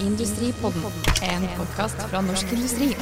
Industripodden, 0.00 0.82
en 1.22 1.48
podkast 1.58 1.96
fra 2.10 2.20
Norsk 2.22 2.52
Industri. 2.52 2.92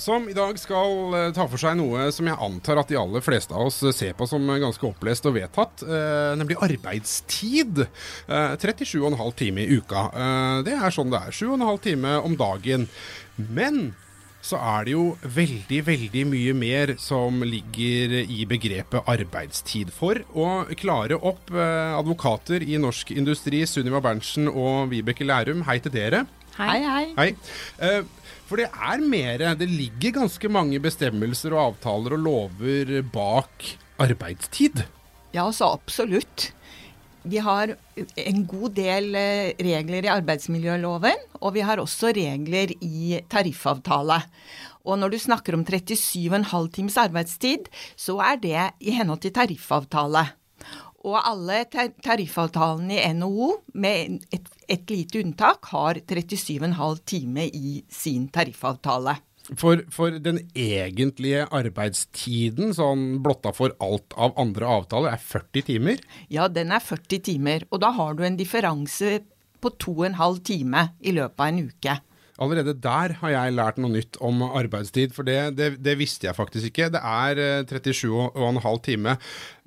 Som 0.00 0.28
i 0.28 0.34
dag 0.34 0.58
skal 0.58 1.14
eh, 1.14 1.28
ta 1.36 1.44
for 1.46 1.60
seg 1.60 1.76
noe 1.78 2.08
som 2.10 2.26
jeg 2.26 2.40
antar 2.42 2.80
at 2.80 2.90
de 2.90 2.98
aller 2.98 3.22
fleste 3.22 3.54
av 3.54 3.68
oss 3.68 3.78
ser 3.94 4.16
på 4.18 4.26
som 4.26 4.48
ganske 4.48 4.88
opplest 4.88 5.28
og 5.30 5.36
vedtatt, 5.36 5.84
eh, 5.86 6.32
nemlig 6.40 6.58
arbeidstid. 6.66 7.84
Eh, 8.26 8.56
37,5 8.58 9.34
timer 9.38 9.62
i 9.62 9.78
uka. 9.78 10.08
Eh, 10.10 10.58
det 10.66 10.74
er 10.74 10.96
sånn 10.96 11.12
det 11.14 11.22
er. 11.22 11.38
7,5 11.38 11.82
timer 11.86 12.26
om 12.26 12.34
dagen. 12.40 12.88
Men 13.36 13.92
så 14.44 14.56
er 14.56 14.86
det 14.88 14.94
jo 14.94 15.04
veldig, 15.22 15.80
veldig 15.86 16.22
mye 16.30 16.54
mer 16.56 16.94
som 17.00 17.42
ligger 17.44 18.14
i 18.22 18.44
begrepet 18.48 19.08
arbeidstid. 19.10 19.92
For 19.94 20.22
å 20.32 20.64
klare 20.80 21.18
opp 21.18 21.52
eh, 21.52 21.96
advokater 21.98 22.64
i 22.64 22.78
norsk 22.80 23.12
industri, 23.12 23.62
Sunniva 23.68 24.00
Berntsen 24.04 24.48
og 24.50 24.88
Vibeke 24.92 25.26
Lærum, 25.28 25.64
hei 25.68 25.78
til 25.84 25.94
dere. 25.94 26.24
Hei, 26.56 26.80
hei. 26.84 27.04
Hei. 27.18 27.28
Eh, 27.84 28.00
for 28.50 28.58
det 28.58 28.66
er 28.66 29.02
mer 29.06 29.42
Det 29.54 29.68
ligger 29.70 30.16
ganske 30.16 30.48
mange 30.50 30.80
bestemmelser 30.82 31.54
og 31.54 31.60
avtaler 31.68 32.16
og 32.16 32.24
lover 32.24 32.96
bak 33.14 33.68
arbeidstid. 34.02 34.82
Ja, 35.36 35.46
så 35.54 35.70
absolutt. 35.76 36.50
Vi 37.22 37.40
har 37.42 37.74
en 38.16 38.44
god 38.48 38.74
del 38.78 39.14
eh, 39.18 39.52
regler 39.60 40.06
i 40.06 40.12
arbeidsmiljøloven, 40.12 41.26
og 41.40 41.54
vi 41.56 41.64
har 41.66 41.82
også 41.82 42.14
regler 42.16 42.72
i 42.80 43.20
tariffavtale. 43.28 44.22
Og 44.88 44.96
når 44.96 45.12
du 45.12 45.18
snakker 45.20 45.56
om 45.56 45.64
37,5 45.68 46.70
times 46.72 46.96
arbeidstid, 46.96 47.68
så 47.96 48.16
er 48.24 48.40
det 48.40 48.68
i 48.80 48.96
henhold 48.96 49.20
til 49.20 49.34
tariffavtale. 49.36 50.24
Og 51.04 51.16
alle 51.20 51.62
tariffavtalene 52.04 52.98
i 53.00 53.12
NHO, 53.16 53.52
med 53.74 54.24
et, 54.32 54.48
et 54.68 54.92
lite 54.92 55.20
unntak, 55.20 55.68
har 55.72 56.00
37,5 56.00 57.04
time 57.04 57.46
i 57.48 57.80
sin 57.88 58.28
tariffavtale. 58.32 59.16
For, 59.58 59.82
for, 59.90 60.14
den 60.22 60.38
egentlige 60.54 61.42
arbeidstiden, 61.50 62.70
sånn 62.76 63.18
blotta 63.24 63.50
for 63.56 63.74
alt 63.82 64.14
av 64.14 64.36
andre 64.38 64.66
avtaler, 64.78 65.10
er 65.16 65.22
40 65.22 65.62
timer? 65.66 65.96
Ja, 66.30 66.48
den 66.52 66.70
er 66.74 66.80
40 66.84 67.18
timer. 67.30 67.64
Og 67.70 67.80
da 67.82 67.90
har 67.96 68.14
du 68.14 68.22
en 68.26 68.38
differanse 68.38 69.20
på 69.60 69.68
2,5 69.82 70.38
time 70.46 70.80
i 71.02 71.12
løpet 71.16 71.40
av 71.40 71.46
en 71.50 71.64
uke. 71.66 71.94
Allerede 72.40 72.72
der 72.80 73.12
har 73.20 73.30
jeg 73.34 73.52
lært 73.52 73.76
noe 73.82 73.92
nytt 73.92 74.16
om 74.24 74.40
arbeidstid, 74.46 75.12
for 75.12 75.22
det, 75.28 75.58
det, 75.58 75.68
det 75.84 75.98
visste 76.00 76.26
jeg 76.30 76.38
faktisk 76.38 76.64
ikke. 76.70 76.88
Det 76.94 77.02
er 77.04 77.36
37,5 77.68 78.80
timer. 78.86 79.14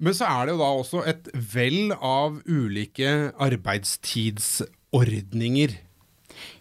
Men 0.01 0.13
så 0.17 0.25
er 0.31 0.41
det 0.45 0.51
jo 0.55 0.63
da 0.63 0.69
også 0.79 0.99
et 1.11 1.23
vell 1.53 1.93
av 1.99 2.29
ulike 2.49 3.09
arbeidstidsordninger. 3.37 5.69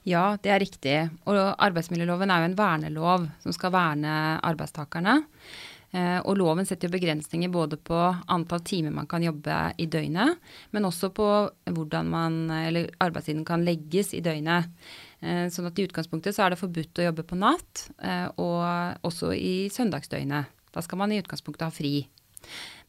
Ja, 0.09 0.37
det 0.43 0.51
er 0.53 0.63
riktig. 0.63 0.97
Og 1.31 1.37
arbeidsmiljøloven 1.39 2.31
er 2.31 2.43
jo 2.43 2.51
en 2.51 2.59
vernelov 2.59 3.29
som 3.45 3.55
skal 3.55 3.75
verne 3.75 4.15
arbeidstakerne. 4.43 5.21
Eh, 5.93 6.19
og 6.25 6.39
loven 6.41 6.65
setter 6.65 6.89
jo 6.89 6.95
begrensninger 6.95 7.51
både 7.53 7.77
på 7.77 7.97
antall 8.33 8.63
timer 8.65 8.95
man 8.97 9.09
kan 9.11 9.25
jobbe 9.25 9.57
i 9.77 9.85
døgnet, 9.93 10.39
men 10.73 10.89
også 10.89 11.11
på 11.13 11.27
hvordan 11.69 12.09
man, 12.09 12.39
eller 12.49 12.89
arbeidstiden 13.05 13.45
kan 13.45 13.65
legges 13.67 14.15
i 14.17 14.23
døgnet. 14.25 14.73
Eh, 15.21 15.45
sånn 15.53 15.69
at 15.69 15.77
i 15.79 15.85
utgangspunktet 15.87 16.35
så 16.35 16.47
er 16.47 16.55
det 16.55 16.63
forbudt 16.63 16.99
å 16.99 17.07
jobbe 17.11 17.27
på 17.29 17.37
natt, 17.39 17.85
eh, 18.01 18.25
og 18.41 19.05
også 19.05 19.35
i 19.37 19.69
søndagsdøgnet. 19.73 20.49
Da 20.73 20.81
skal 20.81 21.03
man 21.03 21.13
i 21.13 21.21
utgangspunktet 21.21 21.69
ha 21.69 21.75
fri. 21.75 22.07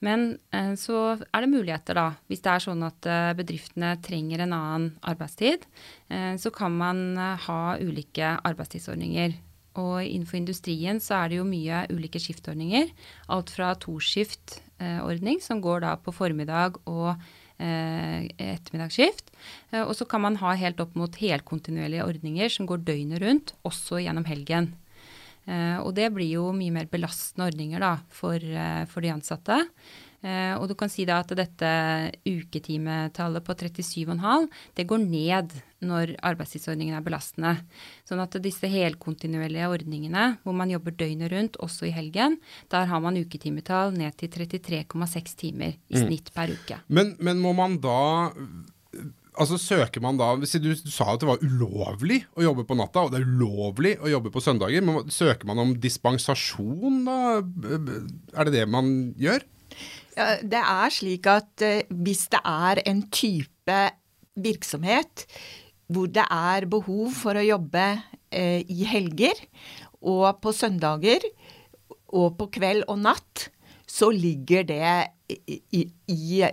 Men 0.03 0.33
så 0.75 1.15
er 1.15 1.45
det 1.45 1.47
muligheter, 1.47 1.95
da. 1.95 2.05
Hvis 2.27 2.41
det 2.43 2.51
er 2.51 2.63
sånn 2.65 2.83
at 2.83 3.07
bedriftene 3.39 3.93
trenger 4.03 4.43
en 4.43 4.55
annen 4.57 4.89
arbeidstid, 4.99 5.63
så 6.11 6.51
kan 6.51 6.75
man 6.75 7.15
ha 7.15 7.61
ulike 7.79 8.33
arbeidstidsordninger. 8.43 9.37
Og 9.79 10.03
innenfor 10.05 10.37
industrien 10.37 10.99
så 11.01 11.23
er 11.23 11.31
det 11.31 11.39
jo 11.39 11.47
mye 11.47 11.85
ulike 11.93 12.21
skiftordninger. 12.21 12.91
Alt 13.33 13.53
fra 13.55 13.71
toskiftordning, 13.81 15.41
som 15.41 15.63
går 15.63 15.81
da 15.85 15.95
på 15.97 16.13
formiddag 16.13 16.77
og 16.89 17.15
eh, 17.57 18.29
ettermiddagsskift. 18.37 19.33
Eh, 19.71 19.81
og 19.81 19.95
så 19.97 20.05
kan 20.09 20.21
man 20.27 20.37
ha 20.43 20.53
helt 20.59 20.81
opp 20.83 20.93
mot 20.99 21.17
helkontinuerlige 21.17 22.05
ordninger 22.05 22.53
som 22.53 22.69
går 22.69 22.85
døgnet 22.85 23.23
rundt, 23.25 23.55
også 23.65 24.03
gjennom 24.03 24.29
helgen. 24.29 24.75
Eh, 25.47 25.77
og 25.83 25.93
det 25.97 26.09
blir 26.15 26.29
jo 26.37 26.47
mye 26.55 26.71
mer 26.71 26.85
belastende 26.91 27.49
ordninger 27.51 27.79
da, 27.83 27.97
for, 28.09 28.35
eh, 28.39 28.85
for 28.85 29.01
de 29.03 29.11
ansatte. 29.11 29.57
Eh, 30.23 30.53
og 30.55 30.69
du 30.69 30.73
kan 30.79 30.87
si 30.87 31.03
da 31.03 31.17
at 31.19 31.33
dette 31.35 31.69
uketimetallet 32.23 33.43
på 33.43 33.55
37,5 33.59 34.45
det 34.77 34.85
går 34.87 35.01
ned 35.03 35.51
når 35.83 36.13
arbeidstidsordningen 36.23 36.95
er 36.95 37.03
belastende. 37.03 37.51
Sånn 38.07 38.21
at 38.23 38.37
disse 38.39 38.69
helkontinuerlige 38.71 39.67
ordningene 39.67 40.37
hvor 40.45 40.55
man 40.55 40.71
jobber 40.71 40.95
døgnet 40.95 41.27
rundt, 41.33 41.59
også 41.59 41.89
i 41.89 41.91
helgen, 41.95 42.37
der 42.71 42.87
har 42.87 43.03
man 43.03 43.19
uketimetall 43.19 43.91
ned 43.97 44.15
til 44.15 44.29
33,6 44.31 45.35
timer 45.35 45.75
i 45.91 45.97
Mm. 45.99 46.07
snitt 46.07 46.31
per 46.33 46.47
uke. 46.55 46.79
Men, 46.87 47.17
men 47.19 47.37
må 47.43 47.53
man 47.53 47.75
da 47.83 48.31
Altså 49.39 49.57
Søker 49.57 50.03
man 50.03 50.19
da 50.19 50.33
du, 50.37 50.45
du 50.45 50.91
sa 50.91 51.13
at 51.13 51.23
det 51.23 51.29
var 51.29 51.41
ulovlig 51.41 52.21
å 52.37 52.43
jobbe 52.45 52.65
på 52.69 52.77
natta, 52.77 53.05
og 53.05 53.13
det 53.13 53.21
er 53.21 53.29
ulovlig 53.29 53.95
å 54.03 54.11
jobbe 54.11 54.31
på 54.33 54.43
søndager. 54.43 54.85
Men 54.85 55.09
søker 55.13 55.49
man 55.49 55.61
om 55.63 55.73
dispensasjon 55.81 57.01
da? 57.07 57.17
Er 58.37 58.49
det 58.49 58.55
det 58.59 58.67
man 58.69 58.93
gjør? 59.21 59.45
Ja, 60.13 60.27
det 60.45 60.61
er 60.61 60.93
slik 60.93 61.27
at 61.29 61.63
eh, 61.65 61.87
hvis 61.89 62.27
det 62.33 62.43
er 62.45 62.83
en 62.85 63.01
type 63.09 63.79
virksomhet 64.37 65.25
hvor 65.93 66.09
det 66.09 66.25
er 66.29 66.67
behov 66.69 67.13
for 67.17 67.37
å 67.37 67.45
jobbe 67.45 67.85
eh, 68.33 68.61
i 68.69 68.85
helger 68.89 69.37
og 70.03 70.41
på 70.43 70.53
søndager 70.55 71.25
og 72.13 72.37
på 72.37 72.49
kveld 72.59 72.85
og 72.91 73.01
natt, 73.01 73.47
så 73.89 74.11
ligger 74.13 74.65
det 74.69 74.93
i, 75.29 75.83
i 76.09 76.43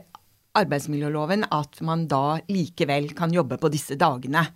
arbeidsmiljøloven 0.59 1.47
at 1.55 1.81
man 1.87 2.07
da 2.11 2.41
likevel 2.51 3.13
kan 3.19 3.33
jobbe 3.35 3.59
på 3.61 3.71
disse 3.73 3.97
dagene. 4.01 4.47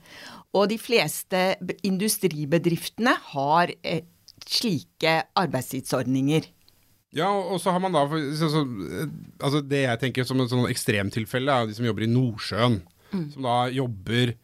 Og 0.54 0.68
de 0.70 0.78
fleste 0.78 1.42
industribedriftene 1.86 3.14
har 3.32 3.72
eh, 3.82 4.04
slike 4.44 5.16
arbeidstidsordninger. 5.38 6.46
Ja, 7.14 7.28
og 7.30 7.60
så 7.62 7.74
har 7.74 7.82
man 7.82 7.94
da 7.94 8.06
så, 8.10 8.48
så, 8.50 8.64
eh, 8.66 9.10
Altså 9.38 9.60
Det 9.62 9.84
jeg 9.84 10.00
tenker 10.02 10.26
som 10.26 10.40
et 10.42 10.50
sånn 10.50 10.66
ekstremtilfelle, 10.70 11.52
er 11.52 11.68
de 11.70 11.76
som 11.76 11.86
jobber 11.86 12.06
i 12.06 12.10
Nordsjøen. 12.10 12.80
Som 13.30 13.46
da 13.46 13.68
jobber 13.70 14.34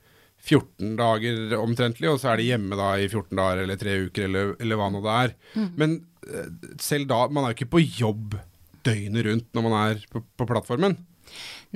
14 0.41 0.94
dager 0.97 1.56
omtrentlig, 1.59 2.09
og 2.09 2.21
så 2.22 2.33
er 2.33 2.41
de 2.41 2.47
hjemme 2.53 2.78
da 2.78 2.93
i 2.97 3.09
14 3.10 3.34
dager 3.37 3.65
eller 3.65 3.81
tre 3.81 3.97
uker, 4.06 4.28
eller, 4.28 4.55
eller 4.62 4.78
hva 4.78 4.87
nå 4.93 5.03
det 5.05 5.16
er. 5.25 5.34
Men 5.77 5.99
eh, 6.31 6.47
selv 6.81 7.10
da 7.10 7.25
Man 7.28 7.44
er 7.44 7.53
jo 7.53 7.59
ikke 7.59 7.75
på 7.75 7.83
jobb 7.84 8.39
døgnet 8.87 9.27
rundt 9.27 9.50
når 9.53 9.66
man 9.66 9.77
er 9.83 10.05
på, 10.12 10.22
på 10.22 10.47
plattformen. 10.49 10.97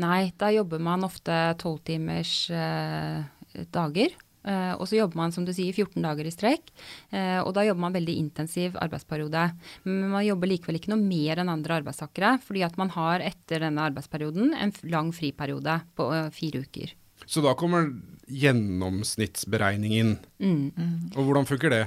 Nei, 0.03 0.33
da 0.41 0.51
jobber 0.55 0.83
man 0.83 1.07
ofte 1.07 1.39
tolvtimers 1.61 2.37
eh, 2.51 3.25
dager. 3.75 4.15
Eh, 4.45 4.73
og 4.77 4.85
så 4.89 4.99
jobber 4.99 5.17
man 5.17 5.33
som 5.33 5.47
du 5.47 5.53
sier 5.57 5.73
14 5.73 6.05
dager 6.05 6.29
i 6.29 6.33
strekk. 6.33 6.69
Eh, 7.15 7.41
og 7.41 7.55
da 7.57 7.65
jobber 7.65 7.87
man 7.87 7.97
veldig 7.97 8.17
intensiv 8.21 8.77
arbeidsperiode. 8.81 9.47
Men 9.89 10.11
man 10.13 10.27
jobber 10.27 10.51
likevel 10.51 10.81
ikke 10.81 10.93
noe 10.93 11.01
mer 11.01 11.41
enn 11.41 11.53
andre 11.53 11.81
arbeidstakere, 11.81 12.37
fordi 12.45 12.65
at 12.67 12.77
man 12.81 12.93
har 12.97 13.25
etter 13.25 13.65
denne 13.65 13.89
arbeidsperioden 13.89 14.53
en 14.59 14.75
lang 14.93 15.13
friperiode 15.17 15.81
på 15.97 16.11
eh, 16.13 16.31
fire 16.35 16.65
uker. 16.67 16.95
Så 17.25 17.41
da 17.45 17.55
kommer 17.57 17.89
gjennomsnittsberegningen. 18.29 20.17
Og 21.15 21.23
hvordan 21.25 21.49
funker 21.49 21.73
det? 21.73 21.85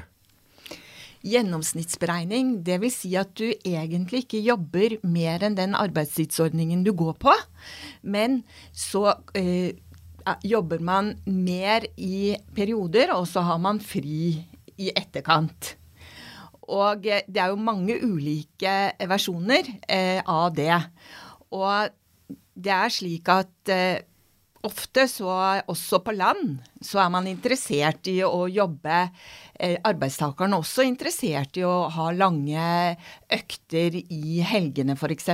Gjennomsnittsberegning, 1.28 2.56
vil 2.66 2.94
si 2.94 3.14
at 3.20 3.34
du 3.38 3.50
egentlig 3.52 4.24
ikke 4.26 4.44
jobber 4.46 4.98
mer 5.08 5.44
enn 5.46 5.58
den 5.58 5.76
arbeidstidsordningen 5.78 6.86
du 6.88 6.94
går 6.98 7.18
på, 7.22 7.34
men 8.08 8.42
så 8.72 9.18
eh, 9.38 9.76
jobber 10.48 10.84
man 10.84 11.16
mer 11.26 11.88
i 11.98 12.36
perioder, 12.56 13.14
og 13.16 13.28
så 13.30 13.44
har 13.48 13.60
man 13.62 13.82
fri 13.84 14.38
i 14.78 14.92
etterkant. 14.94 15.76
Og 16.68 17.08
eh, 17.08 17.24
det 17.28 17.42
er 17.42 17.54
jo 17.54 17.62
mange 17.62 17.98
ulike 18.04 18.76
versjoner 19.08 19.72
eh, 19.88 20.20
av 20.24 20.52
det. 20.56 20.76
Og 21.56 21.90
det 22.58 22.74
er 22.74 22.94
slik 22.94 23.30
at 23.32 23.72
eh, 23.72 24.04
ofte 24.68 25.06
så, 25.08 25.30
også 25.70 26.02
på 26.04 26.16
land, 26.18 26.58
så 26.84 27.00
er 27.04 27.12
man 27.14 27.30
interessert 27.30 28.10
i 28.12 28.20
å 28.26 28.48
jobbe 28.52 29.06
Arbeidstakerne 29.58 30.60
også 30.62 30.86
interessert 30.86 31.58
i 31.58 31.64
å 31.66 31.88
ha 31.94 32.08
lange 32.14 32.64
økter 33.34 33.98
i 33.98 34.40
helgene 34.46 34.98
f.eks., 34.98 35.32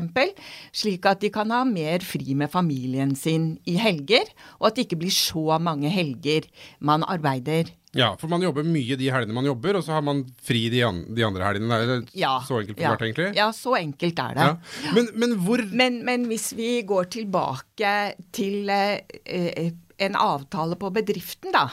slik 0.72 1.08
at 1.10 1.24
de 1.24 1.31
kan 1.34 1.52
ha 1.52 1.64
mer 1.68 2.06
fri 2.08 2.38
med 2.40 2.52
familien 2.54 3.16
sin 3.20 3.54
i 3.68 3.75
helger, 3.81 4.30
og 4.60 4.70
at 4.70 4.78
det 4.78 4.88
ikke 4.88 5.02
blir 5.04 5.16
så 5.16 5.60
mange 5.60 5.92
helger 5.92 6.48
man 6.80 7.04
arbeider. 7.04 7.72
Ja, 7.94 8.10
for 8.18 8.31
man 8.31 8.42
jobber 8.42 8.66
mye 8.66 8.98
de 8.98 9.10
helgene 9.13 9.36
man 9.38 9.45
jobber, 9.45 9.78
og 9.78 9.84
så 9.86 9.94
har 9.94 10.01
man 10.06 10.24
fri 10.42 10.63
de, 10.74 10.81
an 10.88 11.04
de 11.13 11.25
andre 11.28 11.45
helgene. 11.45 11.78
Det 11.78 11.98
er 11.98 12.19
Ja, 12.24 12.34
så 12.45 12.57
enkelt 12.63 12.81
ja. 12.81 12.94
vært 12.95 13.06
egentlig. 13.06 13.28
Ja, 13.38 13.51
så 13.54 13.75
enkelt 13.78 14.22
er 14.24 14.38
det. 14.40 14.48
Ja. 14.50 14.94
Men, 14.98 15.10
men 15.22 15.36
hvor 15.45 15.62
Men, 15.69 16.00
men 16.07 16.25
hvis 16.31 16.51
vi 16.57 16.72
går 16.90 17.12
tilbake 17.13 17.94
til 18.34 18.69
eh, 18.74 18.98
eh, 19.25 19.74
en 20.01 20.16
avtale 20.18 20.75
på 20.80 20.90
bedriften, 20.95 21.54
da, 21.54 21.68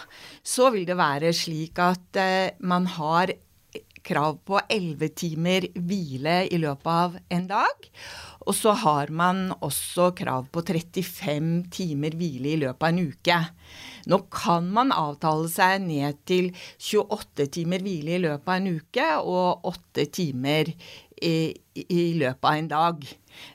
så 0.44 0.68
vil 0.74 0.84
det 0.88 0.98
være 1.00 1.32
slik 1.36 1.80
at 1.80 2.20
eh, 2.20 2.50
man 2.60 2.86
har 2.98 3.32
krav 4.06 4.38
på 4.46 4.58
11 4.66 5.12
timer 5.18 5.66
hvile 5.74 6.42
i 6.50 6.58
løpet 6.60 6.90
av 6.90 7.16
en 7.32 7.46
dag. 7.50 7.88
Og 8.48 8.56
så 8.56 8.72
har 8.82 9.12
man 9.12 9.50
også 9.60 10.10
krav 10.16 10.48
på 10.52 10.62
35 10.64 11.50
timer 11.74 12.16
hvile 12.16 12.54
i 12.54 12.60
løpet 12.62 12.86
av 12.86 12.94
en 12.94 13.12
uke. 13.12 13.38
Nå 14.10 14.18
kan 14.32 14.70
man 14.72 14.94
avtale 14.96 15.50
seg 15.52 15.84
ned 15.84 16.22
til 16.28 16.50
28 16.80 17.50
timer 17.58 17.84
hvile 17.84 18.16
i 18.16 18.22
løpet 18.24 18.48
av 18.48 18.56
en 18.56 18.80
uke 18.80 19.08
og 19.20 19.68
8 19.70 20.06
timer 20.16 20.72
i, 21.20 21.52
i 21.80 22.02
løpet 22.18 22.46
av 22.46 22.58
en 22.58 22.70
dag. 22.70 23.06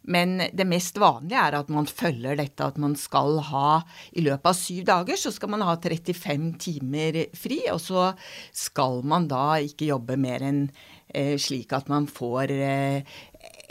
Men 0.10 0.38
det 0.54 0.68
mest 0.70 0.98
vanlige 1.02 1.42
er 1.42 1.58
at 1.60 1.70
man 1.74 1.88
følger 1.90 2.38
dette 2.40 2.66
at 2.66 2.78
man 2.82 2.96
skal 2.98 3.42
ha 3.50 3.82
I 4.16 4.24
løpet 4.24 4.48
av 4.50 4.58
syv 4.58 4.86
dager 4.88 5.20
så 5.20 5.34
skal 5.36 5.52
man 5.52 5.66
ha 5.68 5.76
35 5.76 6.48
timer 6.62 7.22
fri, 7.38 7.62
og 7.74 7.82
så 7.84 8.10
skal 8.56 9.02
man 9.08 9.30
da 9.32 9.58
ikke 9.64 9.92
jobbe 9.92 10.18
mer 10.22 10.46
enn 10.46 10.66
eh, 11.10 11.36
slik 11.42 11.76
at 11.76 11.92
man 11.92 12.08
får 12.10 12.54
eh, 12.56 13.18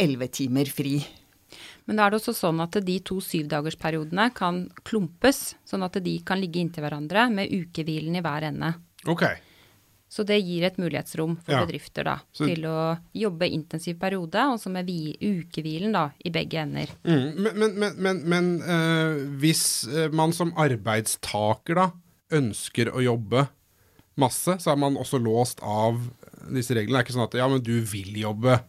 elleve 0.01 0.31
timer 0.35 0.71
fri. 0.71 0.99
Men 1.85 1.99
da 1.99 2.07
er 2.07 2.15
det 2.15 2.23
også 2.23 2.35
sånn 2.37 2.63
at 2.65 2.79
de 2.85 2.99
to 3.05 3.19
syvdagersperiodene 3.25 4.31
kan 4.37 4.65
klumpes, 4.89 5.55
sånn 5.69 5.85
at 5.85 5.99
de 6.05 6.17
kan 6.27 6.41
ligge 6.41 6.63
inntil 6.63 6.87
hverandre 6.87 7.27
med 7.33 7.53
ukehvilen 7.53 8.17
i 8.17 8.23
hver 8.25 8.49
ende. 8.49 8.73
Ok. 9.11 9.27
Så 10.15 10.23
det 10.23 10.37
gir 10.47 10.63
et 10.69 10.77
mulighetsrom 10.79 11.33
for 11.43 11.51
Ja. 11.57 11.65
bedrifter 11.65 12.05
da, 12.07 12.13
Så- 12.33 12.47
til 12.47 12.63
å 12.71 12.97
jobbe 13.19 13.49
intensiv 13.51 13.99
periode, 13.99 14.37
og 14.53 14.61
så 14.63 14.71
med 14.71 14.87
vi- 14.87 15.17
ukehvilen 15.21 15.91
da, 15.93 16.05
i 16.25 16.31
begge 16.31 16.61
ender. 16.63 16.87
Mm, 17.05 17.35
men 17.43 17.75
men, 17.81 17.95
men, 17.99 18.23
men, 18.29 18.51
eh, 18.63 19.27
hvis 19.43 19.65
eh, 19.93 20.09
man 20.15 20.31
som 20.33 20.53
arbeidstaker 20.55 21.75
da 21.75 21.91
ønsker 22.31 22.93
å 22.95 23.03
jobbe 23.03 23.49
masse, 24.17 24.55
så 24.63 24.71
er 24.73 24.77
man 24.77 24.95
også 24.97 25.19
låst 25.21 25.59
av 25.63 25.99
disse 26.53 26.71
reglene. 26.77 26.99
Det 27.03 27.03
er 27.03 27.07
ikke 27.09 27.17
sånn 27.19 27.27
at 27.29 27.35
ja, 27.41 27.49
men 27.49 27.61
du 27.61 27.81
vil 27.81 28.15
jobbe 28.23 28.61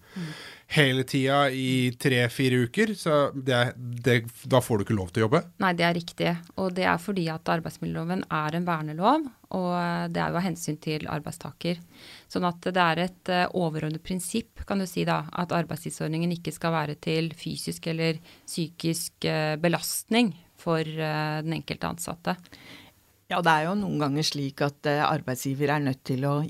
hele 0.75 1.05
tida 1.07 1.45
i 1.49 1.93
tre-fire 1.99 2.65
uker, 2.67 2.93
så 2.97 3.29
det, 3.33 3.61
det, 3.77 4.17
da 4.43 4.61
får 4.63 4.77
du 4.77 4.85
ikke 4.85 4.97
lov 4.97 5.13
til 5.13 5.23
å 5.23 5.25
jobbe. 5.25 5.41
Nei, 5.63 5.71
det 5.77 5.87
er 5.87 5.97
riktig. 5.97 6.31
Og 6.61 6.73
det 6.75 6.85
er 6.89 7.01
fordi 7.01 7.25
at 7.31 7.51
arbeidsmiljøloven 7.55 8.25
er 8.27 8.57
en 8.57 8.67
vernelov, 8.67 9.27
og 9.55 9.73
det 10.11 10.21
er 10.21 10.33
jo 10.33 10.39
av 10.39 10.45
hensyn 10.45 10.79
til 10.83 11.07
arbeidstaker. 11.11 11.79
Sånn 12.31 12.47
at 12.47 12.65
det 12.65 12.81
er 12.81 13.03
et 13.05 13.31
eh, 13.31 13.45
overordnet 13.55 14.03
prinsipp, 14.03 14.65
kan 14.67 14.81
du 14.81 14.87
si 14.89 15.05
da, 15.07 15.21
at 15.31 15.53
arbeidstidsordningen 15.55 16.33
ikke 16.35 16.53
skal 16.55 16.75
være 16.75 16.97
til 17.01 17.31
fysisk 17.37 17.87
eller 17.93 18.19
psykisk 18.47 19.29
eh, 19.29 19.55
belastning 19.61 20.33
for 20.59 20.81
eh, 20.81 21.37
den 21.45 21.59
enkelte 21.59 21.93
ansatte. 21.93 22.35
Ja, 23.25 23.39
det 23.41 23.49
er 23.49 23.63
jo 23.65 23.73
noen 23.79 23.97
ganger 23.97 24.25
slik 24.27 24.61
at 24.61 24.85
eh, 24.85 25.01
arbeidsgiver 25.01 25.71
er 25.73 25.81
nødt 25.81 26.03
til 26.05 26.27
å 26.29 26.43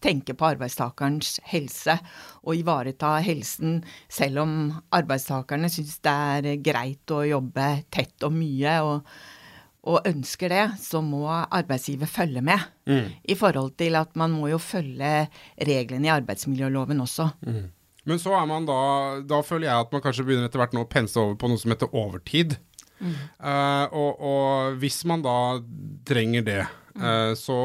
tenke 0.00 0.32
på 0.32 0.46
arbeidstakerens 0.48 1.34
helse 1.50 1.98
og 2.46 2.56
ivareta 2.56 3.18
helsen, 3.20 3.82
selv 4.08 4.40
om 4.46 4.54
arbeidstakerne 4.96 5.68
syns 5.72 5.98
det 6.00 6.14
er 6.32 6.62
greit 6.64 7.12
å 7.12 7.20
jobbe 7.28 7.66
tett 7.92 8.24
og 8.24 8.32
mye 8.38 8.78
og, 8.86 9.10
og 9.92 10.08
ønsker 10.08 10.54
det, 10.54 10.64
så 10.80 11.02
må 11.04 11.26
arbeidsgiver 11.28 12.08
følge 12.08 12.40
med. 12.48 12.64
I 13.28 13.36
forhold 13.36 13.76
til 13.76 14.00
at 14.00 14.16
man 14.16 14.32
må 14.32 14.48
jo 14.54 14.62
følge 14.62 15.26
reglene 15.60 16.08
i 16.08 16.14
arbeidsmiljøloven 16.14 17.04
også. 17.04 17.28
Men 18.06 18.22
så 18.22 18.32
er 18.38 18.46
man 18.46 18.64
da 18.68 18.78
Da 19.26 19.40
føler 19.42 19.66
jeg 19.66 19.82
at 19.82 19.92
man 19.92 20.02
kanskje 20.04 20.24
begynner 20.24 20.48
etter 20.48 20.62
hvert 20.62 20.72
nå 20.76 20.86
å 20.86 20.88
pense 20.88 21.18
over 21.20 21.36
på 21.36 21.50
noe 21.50 21.60
som 21.60 21.74
heter 21.74 21.92
overtid. 21.92 22.56
Eh, 23.00 23.86
og, 23.92 24.20
og 24.20 24.80
hvis 24.80 25.02
man 25.08 25.24
da 25.24 25.36
trenger 26.08 26.44
det, 26.46 26.60
uh, 26.96 27.32
så 27.36 27.58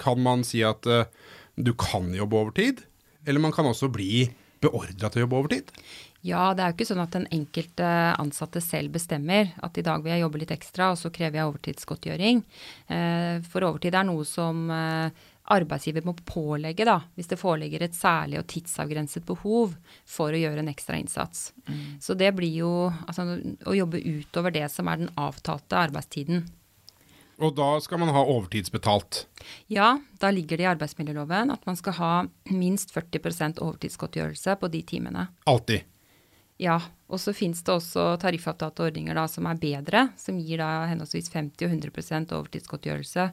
kan 0.00 0.20
man 0.22 0.44
si 0.46 0.62
at 0.66 0.86
uh, 0.90 1.06
du 1.56 1.74
kan 1.78 2.10
jobbe 2.16 2.38
overtid, 2.38 2.84
eller 3.26 3.42
man 3.42 3.54
kan 3.54 3.68
også 3.68 3.90
bli 3.92 4.24
beordra 4.60 5.08
til 5.10 5.22
å 5.22 5.26
jobbe 5.26 5.40
overtid. 5.40 5.74
Ja, 6.26 6.50
det 6.52 6.62
er 6.62 6.72
jo 6.72 6.76
ikke 6.76 6.88
sånn 6.90 7.00
at 7.00 7.14
den 7.14 7.28
enkelte 7.32 7.86
ansatte 8.20 8.60
selv 8.60 8.92
bestemmer 8.92 9.54
at 9.64 9.78
i 9.80 9.84
dag 9.84 10.02
vil 10.04 10.12
jeg 10.12 10.24
jobbe 10.24 10.40
litt 10.42 10.52
ekstra, 10.52 10.90
og 10.92 10.98
så 11.00 11.08
krever 11.14 11.38
jeg 11.40 11.48
overtidsgodtgjøring. 11.48 12.42
For 13.48 13.64
overtid 13.64 13.96
er 13.96 14.04
noe 14.04 14.26
som 14.28 14.66
arbeidsgiver 15.50 16.06
må 16.06 16.14
pålegge, 16.26 16.86
da, 16.86 17.00
hvis 17.16 17.30
det 17.30 17.40
foreligger 17.40 17.84
et 17.84 17.96
særlig 17.96 18.40
og 18.40 18.46
tidsavgrenset 18.50 19.26
behov 19.28 19.74
for 20.08 20.32
å 20.32 20.40
gjøre 20.40 20.62
en 20.62 20.70
ekstra 20.72 20.98
innsats. 21.00 21.50
Så 22.00 22.14
det 22.18 22.32
blir 22.38 22.54
jo 22.62 22.72
altså, 23.06 23.26
å 23.66 23.76
jobbe 23.76 24.00
utover 24.00 24.54
det 24.54 24.66
som 24.72 24.88
er 24.90 25.02
den 25.02 25.12
avtalte 25.20 25.78
arbeidstiden. 25.78 26.46
Og 27.40 27.54
da 27.56 27.70
skal 27.80 28.02
man 28.02 28.12
ha 28.12 28.22
overtidsbetalt. 28.28 29.24
Ja, 29.72 29.94
da 30.20 30.30
ligger 30.32 30.60
det 30.60 30.66
i 30.66 30.72
arbeidsmiljøloven 30.74 31.54
at 31.54 31.64
man 31.66 31.78
skal 31.78 31.96
ha 31.96 32.12
minst 32.52 32.92
40% 32.92 33.62
overtidsgodtgjørelse 33.64 34.58
på 34.60 34.68
de 34.74 34.82
timene. 34.92 35.30
Alltid. 35.48 35.88
Ja, 36.60 36.76
og 37.08 37.16
så 37.22 37.32
finnes 37.32 37.62
det 37.64 37.72
også 37.72 38.18
tariffavtalte 38.20 38.84
ordninger 38.90 39.16
da, 39.16 39.24
som 39.32 39.48
er 39.48 39.60
bedre, 39.62 40.10
som 40.20 40.36
gir 40.36 40.60
da 40.60 40.84
henholdsvis 40.90 41.32
50 41.32 41.64
og 41.64 41.72
100 41.72 42.36
overtidsgodtgjørelse 42.36 43.30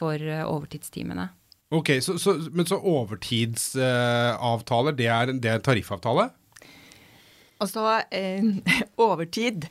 for 0.00 0.16
eh, 0.16 0.46
overtidstimene. 0.48 1.28
Ok, 1.72 1.88
så, 2.04 2.18
så, 2.20 2.36
Men 2.52 2.68
så 2.68 2.76
overtidsavtaler, 2.76 4.92
det, 4.96 5.06
er, 5.08 5.32
det 5.32 5.48
er 5.54 5.58
tariffavtale? 5.64 6.28
Altså, 7.62 8.02
eh, 8.12 8.44
overtid, 9.08 9.64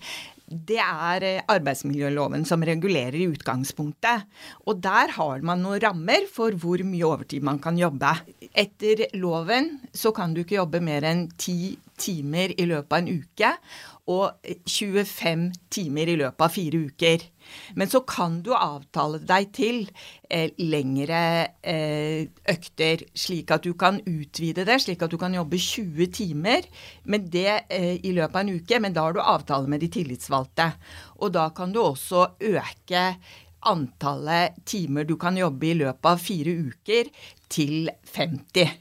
det 0.51 0.81
er 0.83 1.23
eh, 1.27 1.43
arbeidsmiljøloven 1.51 2.45
som 2.47 2.63
regulerer 2.67 3.15
i 3.19 3.27
utgangspunktet. 3.31 4.25
Og 4.65 4.81
der 4.83 5.07
har 5.15 5.41
man 5.45 5.61
noen 5.63 5.81
rammer 5.83 6.27
for 6.31 6.51
hvor 6.59 6.79
mye 6.87 7.07
overtid 7.07 7.41
man 7.47 7.59
kan 7.63 7.77
jobbe. 7.79 8.11
Etter 8.51 9.05
loven 9.19 9.79
så 9.93 10.11
kan 10.15 10.33
du 10.33 10.39
ikke 10.43 10.59
jobbe 10.59 10.79
mer 10.83 11.03
enn 11.07 11.27
ti 11.39 11.77
timer 12.01 12.49
i 12.57 12.65
løpet 12.65 12.91
av 12.91 12.99
en 13.03 13.21
uke. 13.21 13.49
Og 14.09 14.33
25 14.65 15.51
timer 15.71 16.09
i 16.09 16.15
løpet 16.17 16.41
av 16.41 16.51
fire 16.51 16.79
uker. 16.89 17.25
Men 17.77 17.89
så 17.91 18.01
kan 18.07 18.39
du 18.41 18.49
avtale 18.55 19.19
deg 19.29 19.51
til 19.53 19.83
eh, 20.29 20.49
lengre 20.57 21.21
eh, 21.61 22.25
økter, 22.49 23.05
slik 23.13 23.53
at 23.53 23.67
du 23.67 23.75
kan 23.77 24.01
utvide 24.01 24.65
det, 24.67 24.79
slik 24.81 25.05
at 25.05 25.13
du 25.13 25.19
kan 25.21 25.35
jobbe 25.37 25.59
20 25.61 26.09
timer 26.17 26.65
det 27.05 27.53
eh, 27.69 28.01
i 28.01 28.15
løpet 28.17 28.35
av 28.35 28.41
en 28.41 28.55
uke. 28.57 28.81
Men 28.81 28.97
da 28.97 29.05
har 29.05 29.13
du 29.13 29.21
avtale 29.21 29.69
med 29.69 29.85
de 29.85 29.91
tillitsvalgte. 29.93 30.71
Og 31.21 31.37
da 31.37 31.49
kan 31.55 31.71
du 31.71 31.83
også 31.83 32.25
øke 32.41 33.05
antallet 33.61 34.57
timer 34.65 35.05
du 35.05 35.15
kan 35.21 35.37
jobbe 35.37 35.69
i 35.69 35.77
løpet 35.77 36.07
av 36.09 36.21
fire 36.21 36.55
uker 36.65 37.11
til 37.51 37.91
50. 38.15 38.71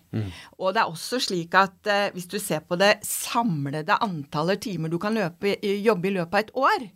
Og 0.59 0.75
det 0.75 0.83
er 0.83 0.91
også 0.91 1.21
slik 1.23 1.55
at 1.59 1.91
eh, 1.91 2.11
hvis 2.15 2.29
du 2.31 2.39
ser 2.43 2.63
på 2.67 2.79
det 2.81 2.93
samlede 3.07 3.99
antallet 4.03 4.63
timer 4.65 4.91
du 4.91 4.99
kan 5.03 5.15
løpe, 5.15 5.57
jobbe 5.61 6.11
i 6.11 6.15
løpet 6.17 6.35
av 6.35 6.45
et 6.45 6.53
år, 6.65 6.87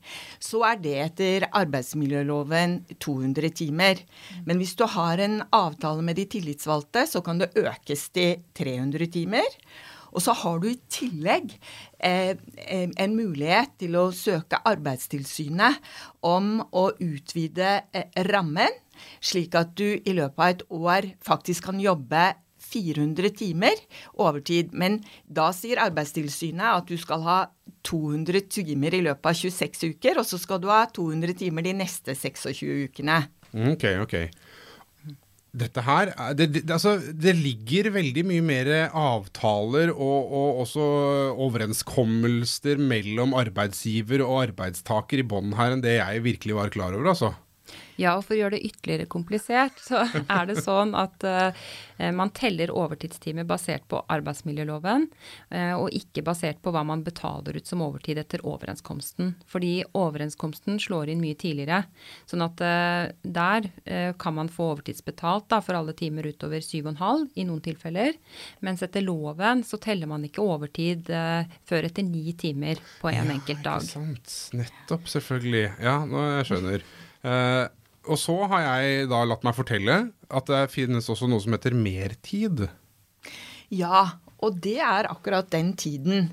så 0.42 0.64
er 0.70 0.80
det 0.82 0.94
etter 1.04 1.48
arbeidsmiljøloven 1.50 2.80
200 2.98 3.50
timer. 3.62 4.02
Men 4.46 4.60
hvis 4.60 4.76
du 4.78 4.86
har 4.90 5.22
en 5.22 5.42
avtale 5.54 6.04
med 6.06 6.18
de 6.18 6.28
tillitsvalgte, 6.36 7.06
så 7.10 7.22
kan 7.24 7.42
det 7.42 7.52
økes 7.58 8.08
til 8.14 8.42
300 8.58 9.10
timer. 9.14 9.58
Og 10.14 10.22
så 10.22 10.34
har 10.44 10.60
du 10.62 10.68
i 10.70 10.78
tillegg 10.92 11.56
eh, 11.98 12.36
en 12.70 12.94
en 13.04 13.16
mulighet 13.18 13.74
til 13.82 13.96
å 13.98 14.06
søke 14.14 14.60
Arbeidstilsynet 14.70 15.82
om 16.22 16.60
å 16.70 16.88
utvide 17.02 17.82
eh, 17.92 18.06
rammen, 18.30 18.70
slik 19.20 19.56
at 19.58 19.74
du 19.74 19.98
i 19.98 20.14
løpet 20.14 20.38
av 20.38 20.52
et 20.52 20.64
år 20.70 21.10
faktisk 21.26 21.66
kan 21.70 21.82
jobbe 21.82 22.30
400 22.64 23.30
timer 23.36 23.80
overtid. 24.14 24.72
Men 24.72 25.02
da 25.26 25.50
sier 25.56 25.82
Arbeidstilsynet 25.82 26.64
at 26.70 26.88
du 26.88 26.96
skal 27.00 27.24
ha 27.26 27.38
200 27.84 28.46
timer 28.54 28.96
i 28.96 29.02
løpet 29.04 29.30
av 29.30 29.36
26 29.36 29.90
uker, 29.94 30.20
og 30.20 30.28
så 30.28 30.40
skal 30.40 30.62
du 30.62 30.70
ha 30.72 30.84
200 30.88 31.36
timer 31.42 31.66
de 31.66 31.74
neste 31.82 32.16
26 32.16 32.88
ukene. 32.88 33.24
Mm, 33.52 33.74
Ok, 33.74 33.84
ok. 34.02 34.14
Dette 35.54 35.84
her, 35.86 36.10
er- 36.18 36.34
det, 36.34 36.48
det, 36.50 36.62
altså, 36.74 36.96
det 36.98 37.36
ligger 37.38 37.92
veldig 37.94 38.24
mye 38.26 38.42
mer 38.42 38.70
avtaler 38.90 39.92
og, 39.94 40.32
og 40.34 40.62
også 40.64 40.86
overenskommelser 41.46 42.80
mellom 42.82 43.36
arbeidsgiver 43.38 44.24
og 44.26 44.40
arbeidstaker 44.48 45.22
i 45.22 45.26
bånn 45.30 45.54
her 45.58 45.76
enn 45.76 45.84
det 45.84 45.96
jeg 46.00 46.24
virkelig 46.26 46.58
var 46.58 46.72
klar 46.74 46.96
over, 46.96 47.12
altså. 47.14 47.30
Ja, 48.00 48.16
og 48.18 48.24
for 48.26 48.34
å 48.34 48.38
gjøre 48.38 48.56
det 48.56 48.66
ytterligere 48.66 49.06
komplisert, 49.10 49.78
så 49.82 50.02
er 50.36 50.48
det 50.48 50.58
sånn 50.62 50.94
at 50.98 51.24
uh, 51.26 51.66
man 52.14 52.32
teller 52.34 52.72
overtidstimer 52.74 53.46
basert 53.46 53.86
på 53.90 54.00
arbeidsmiljøloven, 54.10 55.06
uh, 55.54 55.74
og 55.78 55.94
ikke 55.94 56.24
basert 56.26 56.60
på 56.64 56.72
hva 56.74 56.84
man 56.86 57.04
betaler 57.06 57.58
ut 57.58 57.70
som 57.70 57.84
overtid 57.86 58.18
etter 58.20 58.42
overenskomsten. 58.46 59.34
Fordi 59.50 59.76
overenskomsten 59.94 60.80
slår 60.82 61.12
inn 61.14 61.22
mye 61.22 61.38
tidligere. 61.38 61.84
Sånn 62.30 62.44
at 62.44 62.62
uh, 62.64 63.12
der 63.22 63.70
kan 64.18 64.34
man 64.36 64.48
få 64.52 64.66
overtidsbetalt 64.72 65.46
da, 65.52 65.60
for 65.64 65.76
alle 65.76 65.94
timer 65.96 66.26
utover 66.26 66.62
7,5 66.64 67.28
i 67.38 67.44
noen 67.46 67.62
tilfeller. 67.64 68.16
Mens 68.64 68.82
etter 68.84 69.04
loven 69.04 69.62
så 69.66 69.78
teller 69.82 70.10
man 70.10 70.24
ikke 70.26 70.42
overtid 70.42 71.08
før 71.68 71.88
etter 71.88 72.06
ni 72.06 72.34
timer 72.38 72.80
på 73.00 73.10
en 73.10 73.20
ja, 73.20 73.26
enkelt 73.36 73.64
dag. 73.64 73.84
Ikke 73.84 73.94
sant. 73.94 74.36
Nettopp, 74.58 75.08
selvfølgelig. 75.10 75.66
Ja, 75.84 75.98
nå 76.08 76.24
jeg 76.38 76.48
skjønner. 76.50 76.86
Uh, 77.24 77.66
og 78.04 78.20
så 78.20 78.36
har 78.52 78.66
jeg 78.66 79.08
da 79.08 79.22
latt 79.24 79.44
meg 79.46 79.56
fortelle 79.56 79.96
at 80.28 80.50
det 80.50 80.66
finnes 80.72 81.08
også 81.08 81.28
noe 81.30 81.40
som 81.40 81.54
heter 81.56 81.76
mertid. 81.76 82.66
Ja, 83.72 84.20
og 84.44 84.60
det 84.64 84.78
er 84.84 85.08
akkurat 85.08 85.48
den 85.54 85.72
tiden. 85.80 86.28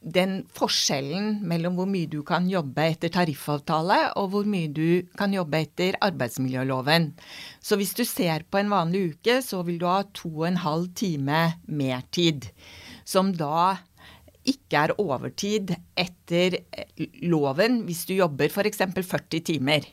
Den 0.00 0.44
forskjellen 0.54 1.42
mellom 1.50 1.76
hvor 1.76 1.88
mye 1.90 2.08
du 2.08 2.22
kan 2.24 2.46
jobbe 2.48 2.86
etter 2.94 3.12
tariffavtale, 3.12 3.98
og 4.16 4.30
hvor 4.32 4.48
mye 4.48 4.70
du 4.72 5.04
kan 5.18 5.34
jobbe 5.34 5.60
etter 5.66 5.98
arbeidsmiljøloven. 6.06 7.10
Så 7.60 7.76
hvis 7.76 7.92
du 7.98 8.06
ser 8.08 8.46
på 8.48 8.62
en 8.62 8.72
vanlig 8.72 9.04
uke, 9.12 9.40
så 9.44 9.60
vil 9.66 9.80
du 9.82 9.88
ha 9.90 10.00
to 10.16 10.30
og 10.30 10.48
en 10.48 10.62
halv 10.64 10.88
time 10.96 11.42
mertid. 11.66 12.48
Som 13.04 13.34
da 13.36 13.76
ikke 14.48 14.86
er 14.86 14.96
overtid 15.02 15.74
etter 15.98 16.62
loven 17.28 17.82
hvis 17.84 18.06
du 18.08 18.14
jobber 18.16 18.48
f.eks. 18.48 18.86
40 18.96 19.44
timer 19.50 19.92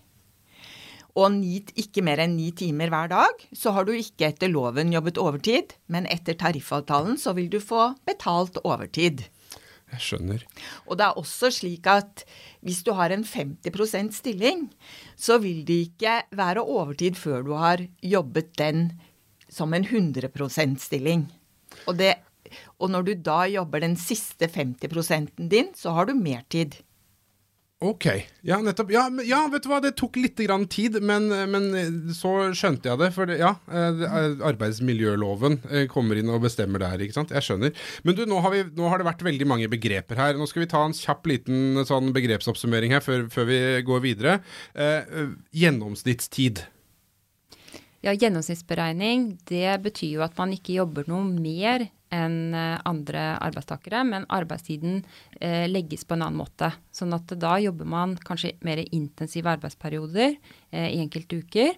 og 1.16 1.32
ni, 1.38 1.62
ikke 1.80 2.04
mer 2.04 2.20
enn 2.26 2.36
ni 2.36 2.50
timer 2.56 2.92
hver 2.92 3.08
dag, 3.12 3.46
så 3.56 3.72
har 3.76 3.88
du 3.88 3.94
ikke 3.96 4.28
etter 4.28 4.52
loven 4.52 4.92
jobbet 4.92 5.20
overtid, 5.22 5.76
men 5.88 6.10
etter 6.12 6.36
tariffavtalen 6.40 7.16
så 7.20 7.32
vil 7.38 7.48
du 7.52 7.62
få 7.64 7.94
betalt 8.08 8.60
overtid. 8.64 9.24
Jeg 9.94 10.02
skjønner. 10.02 10.44
Og 10.90 11.00
det 11.00 11.06
er 11.08 11.20
også 11.22 11.52
slik 11.54 11.88
at 11.88 12.26
hvis 12.66 12.82
du 12.84 12.92
har 12.98 13.14
en 13.14 13.24
50% 13.24 14.16
stilling, 14.18 14.68
så 15.16 15.38
vil 15.40 15.64
det 15.68 15.80
ikke 15.90 16.18
være 16.36 16.66
overtid 16.66 17.16
før 17.20 17.46
du 17.46 17.54
har 17.60 17.86
jobbet 18.04 18.52
den 18.60 18.90
som 19.48 19.74
en 19.78 19.86
100% 19.86 20.82
stilling. 20.84 21.30
Og, 21.86 21.96
det, 22.02 22.16
og 22.82 22.92
når 22.92 23.08
du 23.08 23.14
da 23.30 23.46
jobber 23.48 23.86
den 23.86 23.96
siste 23.96 24.50
50% 24.52 25.48
din, 25.48 25.72
så 25.78 25.96
har 25.96 26.10
du 26.10 26.18
mertid. 26.18 26.82
Ok. 27.86 28.06
Ja, 28.42 28.58
nettopp. 28.64 28.90
Ja, 28.94 29.04
ja, 29.28 29.44
vet 29.52 29.66
du 29.66 29.70
hva, 29.70 29.78
det 29.84 29.92
tok 30.00 30.18
litt 30.18 30.40
grann 30.42 30.66
tid, 30.72 30.98
men, 31.06 31.28
men, 31.52 31.68
så 32.18 32.50
skjønte 32.58 32.90
jeg 32.90 33.02
det. 33.02 33.10
For 33.14 33.30
det, 33.30 33.38
ja, 33.42 33.52
eh, 33.70 34.06
arbeidsmiljøloven 34.50 35.60
eh, 35.70 35.86
kommer 35.92 36.18
inn 36.18 36.32
og 36.34 36.42
bestemmer 36.48 36.82
det 36.82 36.90
her, 36.92 37.04
ikke 37.06 37.18
sant. 37.20 37.34
Jeg 37.36 37.46
skjønner. 37.46 37.76
Men 38.08 38.18
du, 38.18 38.24
nå 38.30 38.42
har, 38.42 38.56
vi, 38.56 38.64
nå 38.78 38.90
har, 38.90 39.02
det 39.02 39.10
vært 39.10 39.26
veldig 39.28 39.50
mange 39.52 39.70
begreper 39.72 40.22
her. 40.22 40.40
Nå 40.40 40.50
skal 40.50 40.66
vi 40.66 40.72
ta 40.72 40.82
en 40.86 40.98
kjapp 40.98 41.30
liten 41.30 41.84
sånn 41.86 42.10
begrepsoppsummering 42.16 42.96
her 42.96 43.06
før, 43.06 43.28
før 43.34 43.50
vi 43.52 43.60
går 43.86 44.06
videre. 44.08 44.40
Eh, 44.74 45.28
gjennomsnittstid. 45.54 46.66
Ja, 48.06 48.14
Gjennomsnittsberegning 48.14 49.32
det 49.50 49.80
betyr 49.82 50.20
jo 50.20 50.26
at 50.26 50.36
man 50.38 50.52
ikke 50.54 50.76
jobber 50.76 51.08
noe 51.10 51.26
mer 51.26 51.88
enn 52.14 52.54
eh, 52.54 52.78
andre 52.86 53.24
arbeidstakere, 53.44 54.04
men 54.08 54.28
arbeidstiden 54.34 55.02
eh, 55.40 55.66
legges 55.70 56.06
på 56.06 56.18
en 56.18 56.26
annen 56.26 56.42
måte. 56.42 56.72
Sånn 56.94 57.16
at 57.18 57.32
da 57.42 57.56
jobber 57.64 57.90
man 57.90 58.18
kanskje 58.22 58.56
mer 58.66 58.84
intensive 58.86 59.56
arbeidsperioder 59.56 60.36
eh, 60.36 60.90
i 60.92 61.02
enkelte 61.02 61.42
uker. 61.42 61.74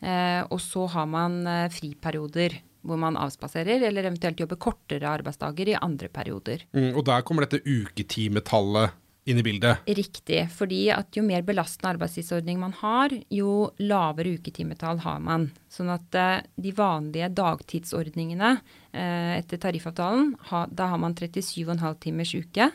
Eh, 0.00 0.42
og 0.50 0.60
så 0.60 0.86
har 0.92 1.08
man 1.10 1.42
eh, 1.48 1.68
friperioder 1.72 2.60
hvor 2.86 3.00
man 3.02 3.16
avspaserer, 3.18 3.82
eller 3.88 4.06
eventuelt 4.06 4.38
jobber 4.38 4.60
kortere 4.62 5.10
arbeidsdager 5.10 5.72
i 5.72 5.80
andre 5.80 6.06
perioder. 6.12 6.62
Mm, 6.76 6.92
og 6.94 7.02
der 7.08 7.24
kommer 7.26 7.46
dette 7.46 7.64
uketimetallet 7.66 8.94
inn 9.26 9.40
i 9.40 9.44
bildet? 9.44 9.86
Riktig. 9.86 10.40
fordi 10.54 10.86
at 10.94 11.16
jo 11.16 11.22
mer 11.26 11.42
belastende 11.46 11.92
arbeidstidsordning 11.94 12.60
man 12.62 12.74
har, 12.80 13.12
jo 13.30 13.70
lavere 13.82 14.36
uketimetall 14.38 15.02
har 15.02 15.18
man. 15.22 15.48
Sånn 15.72 15.90
at 15.92 16.14
eh, 16.14 16.44
de 16.56 16.72
vanlige 16.76 17.30
dagtidsordningene 17.34 18.52
eh, 18.92 19.32
etter 19.40 19.60
tariffavtalen, 19.62 20.34
da 20.70 20.90
har 20.92 21.02
man 21.02 21.16
37,5 21.18 21.98
timers 22.06 22.34
uke. 22.38 22.70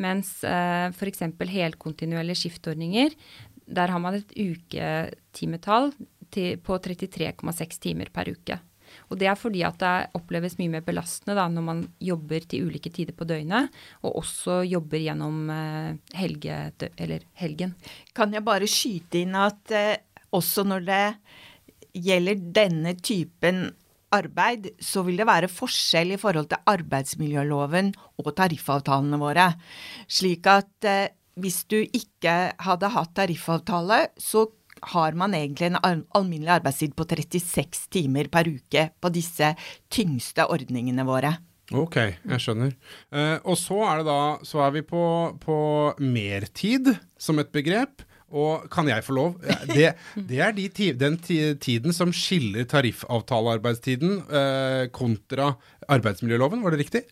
Mens 0.00 0.38
eh, 0.44 0.88
f.eks. 0.88 1.26
helkontinuelle 1.52 2.36
skiftordninger, 2.38 3.14
der 3.70 3.92
har 3.92 4.02
man 4.02 4.18
et 4.18 4.32
uketimetall 4.34 5.92
på 6.30 6.82
33,6 6.88 7.80
timer 7.82 8.10
per 8.14 8.32
uke. 8.32 8.60
Og 9.10 9.18
det 9.18 9.26
er 9.30 9.38
fordi 9.38 9.64
at 9.66 9.78
det 9.82 9.94
oppleves 10.18 10.56
mye 10.60 10.70
mer 10.76 10.84
belastende 10.86 11.34
da, 11.38 11.48
når 11.50 11.66
man 11.66 11.82
jobber 12.02 12.46
til 12.46 12.70
ulike 12.70 12.92
tider 12.94 13.16
på 13.16 13.26
døgnet, 13.28 13.74
og 14.06 14.20
også 14.22 14.60
jobber 14.68 15.02
gjennom 15.02 15.50
eh, 15.50 15.98
helge, 16.20 16.60
helgen. 17.42 17.74
Kan 18.16 18.36
jeg 18.36 18.46
bare 18.46 18.70
skyte 18.70 19.24
inn 19.24 19.36
at 19.38 19.74
eh, 19.74 19.98
også 20.36 20.64
når 20.68 20.86
det 20.86 21.04
gjelder 21.98 22.42
denne 22.54 22.94
typen 23.02 23.64
arbeid, 24.14 24.70
så 24.82 25.02
vil 25.06 25.18
det 25.20 25.26
være 25.28 25.50
forskjell 25.50 26.14
i 26.14 26.20
forhold 26.20 26.50
til 26.50 26.62
arbeidsmiljøloven 26.70 27.92
og 28.22 28.30
tariffavtalene 28.38 29.18
våre. 29.20 29.50
Slik 30.10 30.46
at 30.50 30.86
eh, 30.86 31.10
hvis 31.40 31.62
du 31.70 31.78
ikke 31.82 32.52
hadde 32.62 32.94
hatt 32.94 33.14
tariffavtale, 33.16 34.00
så 34.18 34.46
har 34.92 35.16
man 35.18 35.34
egentlig 35.36 35.70
en 35.70 36.04
alminnelig 36.16 36.56
arbeidstid 36.58 36.96
på 36.96 37.06
36 37.08 37.86
timer 37.92 38.30
per 38.32 38.48
uke 38.48 38.88
på 39.00 39.12
disse 39.14 39.54
tyngste 39.92 40.46
ordningene 40.50 41.06
våre. 41.08 41.36
Ok, 41.70 41.96
jeg 42.02 42.42
skjønner. 42.42 42.72
Eh, 43.14 43.36
og 43.46 43.54
så 43.58 43.78
er 43.86 44.00
da 44.06 44.20
Så 44.42 44.58
er 44.64 44.72
vi 44.74 44.82
på, 44.82 45.02
på 45.38 45.58
mertid 46.02 46.90
som 47.18 47.38
et 47.38 47.52
begrep. 47.54 48.02
Og 48.30 48.68
kan 48.70 48.86
jeg 48.86 49.02
få 49.02 49.14
lov? 49.16 49.38
Det, 49.66 49.90
det 50.14 50.38
er 50.38 50.52
de, 50.54 50.68
den 50.94 51.16
tiden 51.18 51.94
som 51.94 52.12
skiller 52.14 52.66
tariffavtalearbeidstiden 52.70 54.20
eh, 54.30 54.84
kontra 54.94 55.56
arbeidsmiljøloven, 55.90 56.62
var 56.62 56.74
det 56.74 56.84
riktig? 56.84 57.02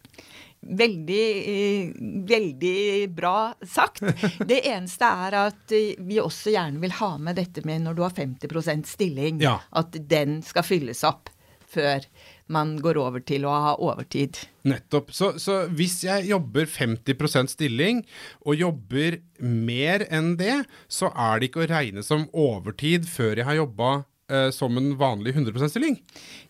Veldig, 0.60 1.24
eh, 1.48 1.90
veldig 2.28 3.10
bra 3.14 3.54
sagt. 3.62 4.02
Det 4.48 4.58
eneste 4.66 5.06
er 5.06 5.36
at 5.38 5.74
eh, 5.74 5.94
vi 6.04 6.18
også 6.20 6.52
gjerne 6.52 6.82
vil 6.82 6.96
ha 6.98 7.12
med 7.22 7.38
dette 7.38 7.62
med 7.68 7.84
når 7.86 7.98
du 7.98 8.02
har 8.04 8.14
50% 8.16 8.88
stilling, 8.90 9.42
ja. 9.44 9.58
at 9.70 9.96
den 10.10 10.40
skal 10.46 10.66
fylles 10.66 11.04
opp 11.06 11.30
før 11.68 12.04
man 12.48 12.76
går 12.80 12.98
over 13.00 13.22
til 13.28 13.44
å 13.44 13.52
ha 13.52 13.72
overtid. 13.76 14.40
Nettopp. 14.68 15.12
Så, 15.14 15.34
så 15.40 15.60
hvis 15.68 16.00
jeg 16.06 16.30
jobber 16.30 16.68
50% 16.68 17.52
stilling, 17.52 18.02
og 18.44 18.56
jobber 18.58 19.20
mer 19.44 20.06
enn 20.08 20.34
det, 20.40 20.62
så 20.88 21.12
er 21.12 21.38
det 21.38 21.50
ikke 21.50 21.66
å 21.66 21.70
regne 21.70 22.04
som 22.04 22.28
overtid 22.32 23.08
før 23.08 23.36
jeg 23.36 23.48
har 23.48 23.60
jobba 23.60 23.92
eh, 24.30 24.50
som 24.54 24.76
en 24.76 24.92
vanlig 24.98 25.34
100 25.34 25.52
%-stilling. 25.52 25.98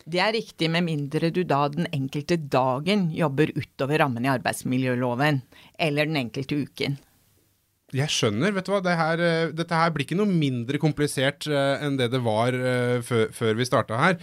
Det 0.04 0.20
er 0.22 0.32
riktig, 0.36 0.70
med 0.70 0.86
mindre 0.86 1.30
du 1.34 1.42
da 1.44 1.64
den 1.72 1.88
enkelte 1.92 2.36
dagen 2.36 3.08
jobber 3.14 3.52
utover 3.56 3.98
rammen 4.04 4.24
i 4.26 4.32
arbeidsmiljøloven, 4.32 5.42
eller 5.78 6.08
den 6.08 6.22
enkelte 6.24 6.62
uken. 6.64 6.98
Jeg 7.96 8.12
skjønner. 8.12 8.52
vet 8.52 8.66
du 8.66 8.72
hva, 8.74 8.82
det 8.84 8.96
her, 8.98 9.20
eh, 9.24 9.50
Dette 9.56 9.76
her 9.76 9.92
blir 9.94 10.04
ikke 10.04 10.18
noe 10.18 10.28
mindre 10.28 10.76
komplisert 10.80 11.46
uh, 11.48 11.80
enn 11.80 11.96
det 11.96 12.10
det 12.12 12.20
var 12.20 12.52
uh, 12.52 13.00
før, 13.00 13.30
før, 13.32 13.54
vi 13.56 13.68
starta 13.68 13.96
her. 13.96 14.18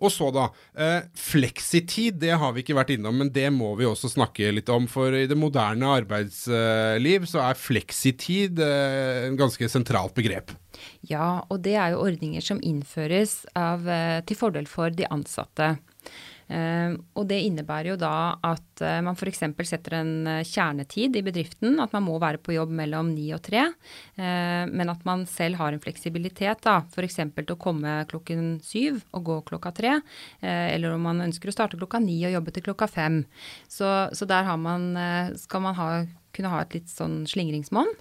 Og 0.00 0.12
så, 0.14 0.30
da. 0.32 0.46
Uh, 0.78 1.02
fleksitid, 1.18 2.20
det 2.22 2.36
har 2.38 2.54
vi 2.54 2.62
ikke 2.62 2.78
vært 2.78 2.94
innom, 2.94 3.18
men 3.18 3.32
det 3.34 3.48
må 3.52 3.72
vi 3.80 3.88
også 3.88 4.12
snakke 4.14 4.52
litt 4.54 4.70
om. 4.70 4.86
For 4.90 5.16
i 5.16 5.26
det 5.30 5.38
moderne 5.38 5.90
arbeidsliv 5.98 7.26
så 7.28 7.42
er 7.48 7.58
fleksitid 7.58 8.62
uh, 8.62 9.26
en 9.26 9.38
ganske 9.40 9.68
sentralt 9.72 10.14
begrep. 10.14 10.54
Ja, 11.08 11.42
og 11.48 11.62
det 11.64 11.76
er 11.78 11.94
jo 11.94 12.02
ordninger 12.04 12.44
som 12.44 12.60
innføres 12.64 13.42
av, 13.58 13.86
eh, 13.88 14.20
til 14.26 14.38
fordel 14.38 14.68
for 14.68 14.92
de 14.92 15.08
ansatte. 15.10 15.74
Uh, 16.50 16.96
og 17.14 17.28
det 17.30 17.36
innebærer 17.46 17.92
jo 17.92 17.98
da 18.00 18.34
at 18.42 18.82
uh, 18.82 18.96
man 19.06 19.14
f.eks. 19.14 19.44
setter 19.68 19.94
en 20.00 20.14
uh, 20.26 20.40
kjernetid 20.42 21.14
i 21.20 21.22
bedriften, 21.22 21.78
at 21.78 21.94
man 21.94 22.02
må 22.08 22.16
være 22.18 22.40
på 22.42 22.56
jobb 22.56 22.72
mellom 22.74 23.12
ni 23.14 23.28
og 23.36 23.42
tre, 23.46 23.68
men 24.20 24.90
at 24.92 25.04
man 25.06 25.22
selv 25.28 25.58
har 25.60 25.72
en 25.72 25.80
fleksibilitet, 25.82 26.60
da, 26.64 26.80
f.eks. 26.92 27.18
til 27.36 27.54
å 27.54 27.58
komme 27.60 27.92
klokken 28.10 28.58
syv 28.64 28.98
og 29.16 29.24
gå 29.28 29.36
klokka 29.50 29.72
tre, 29.76 29.94
eller 30.42 30.94
om 30.94 31.06
man 31.06 31.22
ønsker 31.24 31.50
å 31.50 31.54
starte 31.54 31.78
klokka 31.80 32.00
ni 32.02 32.18
og 32.28 32.34
jobbe 32.34 32.54
til 32.54 32.66
klokka 32.68 32.88
fem. 32.90 33.20
Så, 33.70 33.88
så 34.16 34.28
der 34.28 34.50
man, 34.60 34.92
skal 35.40 35.64
man 35.64 35.78
ha, 35.78 35.88
kunne 36.36 36.52
ha 36.52 36.62
et 36.64 36.76
litt 36.76 36.92
sånn 36.92 37.22
slingringsmonn, 37.30 37.92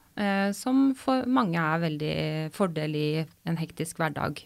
som 0.57 0.89
for 0.99 1.27
mange 1.29 1.61
er 1.61 1.83
veldig 1.85 2.15
fordel 2.55 2.99
i 2.99 3.09
en 3.47 3.59
hektisk 3.61 4.01
hverdag. 4.01 4.43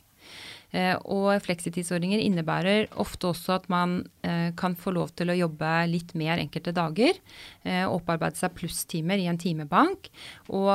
Eh, 0.73 0.95
og 1.05 1.31
fleksitidsordninger 1.45 2.21
innebærer 2.23 2.89
ofte 3.01 3.29
også 3.29 3.57
at 3.59 3.69
man 3.71 3.99
eh, 4.25 4.49
kan 4.57 4.75
få 4.79 4.95
lov 4.97 5.13
til 5.17 5.29
å 5.29 5.37
jobbe 5.37 5.71
litt 5.91 6.15
mer 6.17 6.41
enkelte 6.41 6.73
dager. 6.75 7.19
Eh, 7.63 7.85
opparbeide 7.85 8.41
seg 8.41 8.55
plusstimer 8.57 9.21
i 9.21 9.29
en 9.31 9.39
timebank. 9.39 10.09
Og 10.53 10.71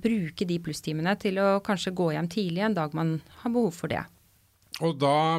bruke 0.00 0.46
de 0.48 0.56
plusstimene 0.62 1.14
til 1.20 1.38
å 1.42 1.48
kanskje 1.64 1.94
gå 1.96 2.12
hjem 2.14 2.28
tidlig 2.30 2.64
en 2.64 2.76
dag 2.76 2.94
man 2.96 3.16
har 3.42 3.52
behov 3.54 3.74
for 3.76 3.92
det. 3.92 4.04
Og 4.82 4.96
da 4.98 5.38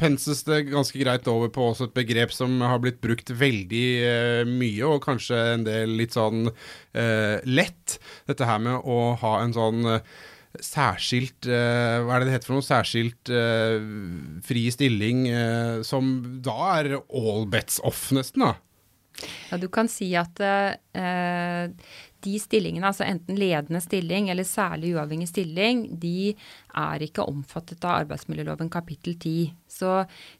penses 0.00 0.42
det 0.44 0.66
ganske 0.68 0.98
greit 1.00 1.28
over 1.32 1.48
på 1.52 1.70
også 1.70 1.86
et 1.88 1.94
begrep 1.96 2.32
som 2.34 2.58
har 2.60 2.80
blitt 2.82 2.98
brukt 3.00 3.32
veldig 3.32 3.86
eh, 4.04 4.42
mye, 4.48 4.84
og 4.84 5.00
kanskje 5.06 5.38
en 5.54 5.64
del 5.64 5.94
litt 5.96 6.16
sånn 6.16 6.50
eh, 6.50 7.40
lett. 7.48 7.96
Dette 8.28 8.48
her 8.48 8.60
med 8.60 8.84
å 8.84 9.14
ha 9.22 9.32
en 9.40 9.56
sånn 9.56 9.88
særskilt 10.58 11.46
uh, 11.46 12.02
Hva 12.04 12.16
er 12.16 12.22
det 12.22 12.30
det 12.30 12.34
heter 12.34 12.50
for 12.50 12.58
noe? 12.58 12.66
Særskilt 12.66 13.30
uh, 13.30 13.78
fri 14.46 14.66
stilling 14.74 15.22
uh, 15.30 15.76
som 15.86 16.10
da 16.42 16.56
er 16.80 16.96
all 16.98 17.46
bets 17.50 17.78
off, 17.86 18.08
nesten, 18.16 18.48
da? 18.48 18.56
Ja, 19.50 19.58
du 19.60 19.68
kan 19.68 19.90
si 19.90 20.08
at 20.16 20.38
de 22.24 22.38
stillingene, 22.40 22.86
altså 22.88 23.04
enten 23.04 23.36
ledende 23.36 23.82
stilling 23.84 24.30
eller 24.32 24.46
særlig 24.48 24.94
uavhengig 24.94 25.28
stilling, 25.28 25.82
de 26.00 26.32
er 26.76 27.04
ikke 27.06 27.26
omfattet 27.28 27.84
av 27.84 28.04
arbeidsmiljøloven 28.04 28.70
kapittel 28.72 29.16
10. 29.16 29.50
Så 29.70 29.90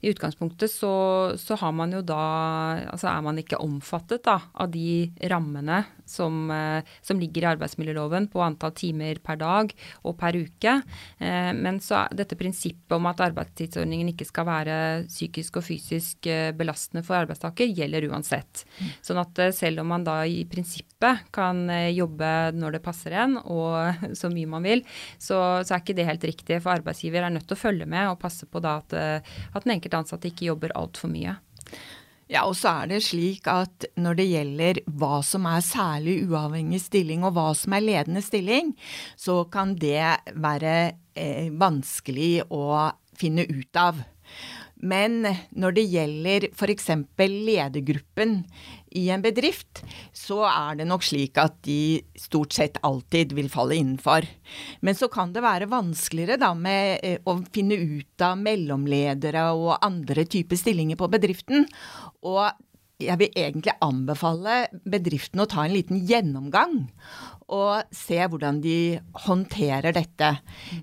i 0.02 0.10
utgangspunktet 0.10 0.72
så, 0.72 0.92
så, 1.38 1.56
har 1.60 1.72
man 1.76 1.92
jo 1.94 2.00
da 2.02 2.20
Altså 2.90 3.06
er 3.10 3.22
man 3.22 3.38
ikke 3.38 3.60
omfattet 3.62 4.25
da, 4.26 4.37
av 4.54 4.70
de 4.72 5.10
rammene 5.30 5.84
som, 6.10 6.50
eh, 6.50 6.82
som, 7.06 7.20
ligger 7.20 7.44
i 7.44 7.50
arbeidsmiljøloven 7.52 8.26
på 8.32 8.42
antall 8.42 8.72
timer 8.76 9.20
per 9.22 9.38
dag 9.40 9.72
og 10.02 10.16
per 10.18 10.38
uke. 10.38 10.75
Eh, 11.22 11.50
men 11.54 11.78
så 11.84 12.00
er 12.02 12.18
dette 12.22 12.38
prinsippet 12.38 12.96
om 12.96 13.06
at 13.10 13.22
arbeidstidsordningen 13.28 14.10
ikke 14.12 14.26
skal 14.28 14.49
være 14.49 14.78
psykisk 15.06 15.60
og 15.60 15.66
fysisk 15.68 16.26
eh, 16.30 16.50
belastende 16.56 17.04
for 17.06 17.20
arbeidstaker, 17.20 17.70
gjelder 17.70 18.08
uansett. 18.10 18.64
Sånn 19.06 19.20
at 19.22 19.38
selv 19.56 19.84
om 19.84 19.92
man 19.94 20.06
da 20.06 20.22
i 20.26 20.42
prinsippet 20.50 21.30
kan 21.34 21.62
jobbe 21.94 22.30
når 22.56 22.76
det 22.76 22.82
passer 22.84 23.14
en 23.22 23.38
og 23.40 24.02
så 24.20 24.30
mye 24.32 24.50
man 24.50 24.66
vil, 24.66 24.84
så, 25.18 25.62
så 25.62 25.76
er 25.76 25.84
ikke 25.84 25.96
det 25.99 26.08
helt 26.08 26.20
helt 26.21 26.37
riktig, 26.37 26.61
for 26.62 26.77
arbeidsgiver 26.77 27.25
er 27.25 27.33
nødt 27.33 27.49
til 27.49 27.57
å 27.57 27.65
følge 27.65 27.89
med 27.89 28.11
og 28.11 28.21
passe 28.21 28.47
på 28.47 28.62
at, 28.62 28.93
eh, 28.93 29.21
at 29.55 29.65
den 29.65 29.77
enkelte 29.77 30.05
ansatte 30.05 30.29
ikke 30.29 30.50
jobber 30.53 30.77
altfor 30.77 31.11
mye. 31.11 31.37
Ja, 32.31 32.45
og 32.47 32.55
så 32.55 32.71
er 32.85 32.93
det 32.93 33.00
slik 33.03 33.49
at 33.50 33.89
når 33.99 34.21
det 34.21 34.29
gjelder 34.31 34.81
hva 34.87 35.19
som 35.27 35.49
er 35.50 35.65
særlig 35.67 36.21
uavhengig 36.31 36.79
stilling 36.85 37.25
og 37.27 37.35
hva 37.35 37.49
som 37.59 37.75
er 37.75 37.83
ledende 37.83 38.23
stilling, 38.23 38.77
så 39.19 39.43
kan 39.50 39.75
det 39.75 40.05
være 40.39 40.75
eh, 41.19 41.50
vanskelig 41.50 42.47
å 42.55 42.93
finne 43.19 43.49
ut 43.50 43.81
av. 43.81 43.99
Men 44.80 45.25
når 45.52 45.75
det 45.76 45.84
gjelder 45.92 46.46
f.eks. 46.54 46.88
ledergruppen 47.20 48.38
i 48.96 49.06
en 49.12 49.22
bedrift, 49.22 49.82
så 50.16 50.40
er 50.49 50.80
det 50.80 50.87
nok 50.88 51.04
slik 51.06 51.38
at 51.40 51.58
de 51.66 52.00
stort 52.18 52.56
sett 52.56 52.80
alltid 52.87 53.34
vil 53.37 53.50
falle 53.52 53.76
innenfor. 53.76 54.26
Men 54.80 54.96
så 54.99 55.10
kan 55.12 55.34
det 55.34 55.44
være 55.44 55.70
vanskeligere 55.70 56.40
da 56.40 56.54
med 56.56 57.04
eh, 57.04 57.20
å 57.28 57.37
finne 57.52 57.76
ut 57.76 58.25
av 58.25 58.40
mellomledere 58.40 59.50
og 59.52 59.76
andre 59.84 60.25
typer 60.25 60.58
stillinger 60.58 60.99
på 61.00 61.10
bedriften. 61.12 61.68
Og 62.25 62.49
jeg 63.00 63.16
vil 63.20 63.38
egentlig 63.38 63.76
anbefale 63.84 64.64
bedriften 64.88 65.40
å 65.44 65.49
ta 65.49 65.64
en 65.64 65.76
liten 65.76 66.00
gjennomgang 66.08 66.82
og 67.50 67.95
se 67.95 68.19
hvordan 68.23 68.61
de 68.64 69.00
håndterer 69.26 69.95
dette. 69.97 70.33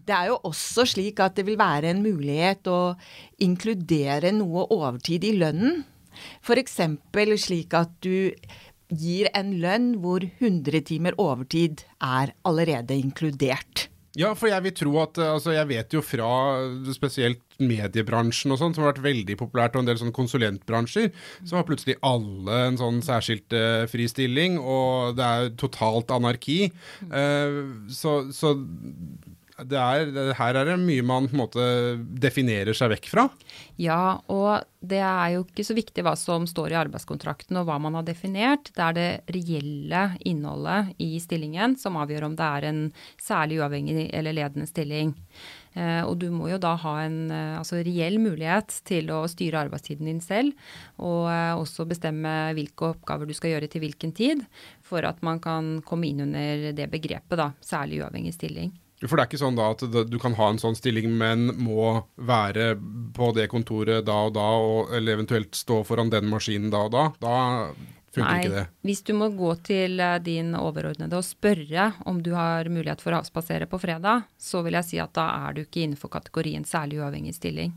Det 0.05 0.13
er 0.15 0.31
jo 0.31 0.39
også 0.49 0.85
slik 0.93 1.21
at 1.23 1.37
det 1.39 1.47
vil 1.47 1.59
være 1.59 1.93
en 1.93 2.03
mulighet 2.03 2.67
å 2.69 2.95
inkludere 3.43 4.33
noe 4.35 4.67
overtid 4.75 5.27
i 5.27 5.35
lønnen. 5.39 5.83
F.eks. 6.41 6.79
slik 7.43 7.75
at 7.77 7.93
du 8.01 8.33
gir 8.87 9.27
en 9.35 9.53
lønn 9.61 9.93
hvor 10.03 10.23
100 10.23 10.81
timer 10.87 11.17
overtid 11.19 11.83
er 12.03 12.33
allerede 12.47 12.95
inkludert. 12.95 13.87
Ja, 14.17 14.31
for 14.37 14.49
jeg 14.49 14.65
vil 14.65 14.73
tro 14.73 14.95
at 15.03 15.19
altså 15.21 15.53
Jeg 15.53 15.69
vet 15.69 15.93
jo 15.93 16.01
fra 16.05 16.29
spesielt 16.95 17.43
mediebransjen 17.61 18.53
og 18.53 18.59
sånn, 18.61 18.73
som 18.75 18.83
har 18.83 18.91
vært 18.91 19.05
veldig 19.05 19.37
populært, 19.39 19.77
og 19.77 19.81
en 19.81 19.89
del 19.89 19.97
sånn 19.97 20.13
konsulentbransjer, 20.13 21.07
så 21.41 21.57
har 21.57 21.65
plutselig 21.65 21.95
alle 22.05 22.59
en 22.67 22.77
sånn 22.77 22.99
særskilt 23.05 23.53
uh, 23.57 23.87
fri 23.89 24.05
stilling, 24.09 24.59
og 24.61 25.17
det 25.17 25.25
er 25.25 25.49
totalt 25.57 26.13
anarki. 26.13 26.67
Uh, 27.09 27.89
så, 27.89 28.19
så 28.29 28.53
det 29.65 29.77
er, 29.81 30.33
her 30.37 30.57
er 30.59 30.67
det 30.69 30.75
mye 30.77 31.03
man 31.05 31.25
på 31.25 31.33
en 31.33 31.41
måte 31.41 31.63
definerer 32.21 32.77
seg 32.77 32.91
vekk 32.93 33.07
fra. 33.09 33.23
Ja, 33.81 34.19
og 34.29 34.67
det 34.85 34.99
er 35.01 35.31
jo 35.33 35.45
ikke 35.47 35.65
så 35.65 35.73
viktig 35.77 36.03
hva 36.05 36.13
som 36.19 36.45
står 36.49 36.75
i 36.75 36.77
arbeidskontrakten 36.77 37.57
og 37.57 37.65
hva 37.65 37.79
man 37.81 37.97
har 37.97 38.05
definert. 38.05 38.69
Det 38.77 38.83
er 38.85 38.97
det 38.97 39.09
reelle 39.33 40.03
innholdet 40.29 40.93
i 41.01 41.15
stillingen 41.23 41.73
som 41.81 41.97
avgjør 41.97 42.29
om 42.29 42.37
det 42.37 42.51
er 42.59 42.69
en 42.69 42.83
særlig 43.17 43.57
uavhengig 43.63 44.11
eller 44.13 44.37
ledende 44.37 44.69
stilling. 44.69 45.15
Eh, 45.73 46.01
og 46.05 46.17
du 46.21 46.29
må 46.33 46.51
jo 46.53 46.61
da 46.61 46.75
ha 46.81 46.95
en 47.07 47.19
eh, 47.33 47.57
altså, 47.57 47.81
reell 47.85 48.21
mulighet 48.21 48.79
til 48.87 49.09
å 49.13 49.23
styre 49.29 49.65
arbeidstiden 49.65 50.09
din 50.09 50.21
selv, 50.23 50.53
og 51.01 51.27
eh, 51.33 51.53
også 51.57 51.85
bestemme 51.89 52.33
hvilke 52.57 52.93
oppgaver 52.93 53.29
du 53.29 53.33
skal 53.37 53.55
gjøre 53.55 53.69
til 53.73 53.85
hvilken 53.85 54.13
tid, 54.17 54.45
for 54.85 55.05
at 55.05 55.21
man 55.25 55.41
kan 55.43 55.77
komme 55.85 56.09
inn 56.09 56.25
under 56.29 56.69
det 56.77 56.91
begrepet, 56.93 57.37
da, 57.41 57.55
særlig 57.65 58.03
uavhengig 58.03 58.37
stilling. 58.37 58.73
For 59.05 59.13
det 59.13 59.23
er 59.23 59.29
ikke 59.29 59.41
sånn 59.43 59.57
da 59.57 59.67
at 59.75 59.83
du 60.09 60.17
kan 60.21 60.33
ha 60.39 60.47
en 60.49 60.61
sånn 60.61 60.77
stilling, 60.77 61.11
men 61.19 61.51
må 61.61 61.91
være 62.15 62.71
på 63.13 63.29
det 63.37 63.45
kontoret 63.51 64.07
da 64.07 64.23
og 64.25 64.33
da, 64.37 64.47
og, 64.57 64.95
eller 64.97 65.19
eventuelt 65.19 65.53
stå 65.57 65.83
foran 65.85 66.09
den 66.13 66.25
maskinen 66.31 66.73
da 66.73 66.87
og 66.87 66.95
da. 66.95 67.03
Da 67.21 67.35
funker 68.17 68.31
Nei, 68.31 68.39
ikke 68.41 68.55
det. 68.55 68.65
Hvis 68.89 69.03
du 69.05 69.13
må 69.17 69.29
gå 69.37 69.51
til 69.67 70.01
eh, 70.01 70.17
din 70.25 70.53
overordnede 70.57 71.19
og 71.19 71.25
spørre 71.27 71.91
om 72.09 72.23
du 72.25 72.33
har 72.37 72.69
mulighet 72.73 73.03
for 73.03 73.13
å 73.13 73.21
avspasere 73.21 73.69
på 73.69 73.79
fredag, 73.81 74.25
så 74.41 74.63
vil 74.65 74.79
jeg 74.79 74.89
si 74.89 75.01
at 75.03 75.13
da 75.17 75.29
er 75.47 75.57
du 75.57 75.63
ikke 75.65 75.83
innenfor 75.85 76.13
kategorien 76.17 76.65
særlig 76.67 77.01
uavhengig 77.03 77.37
stilling. 77.37 77.75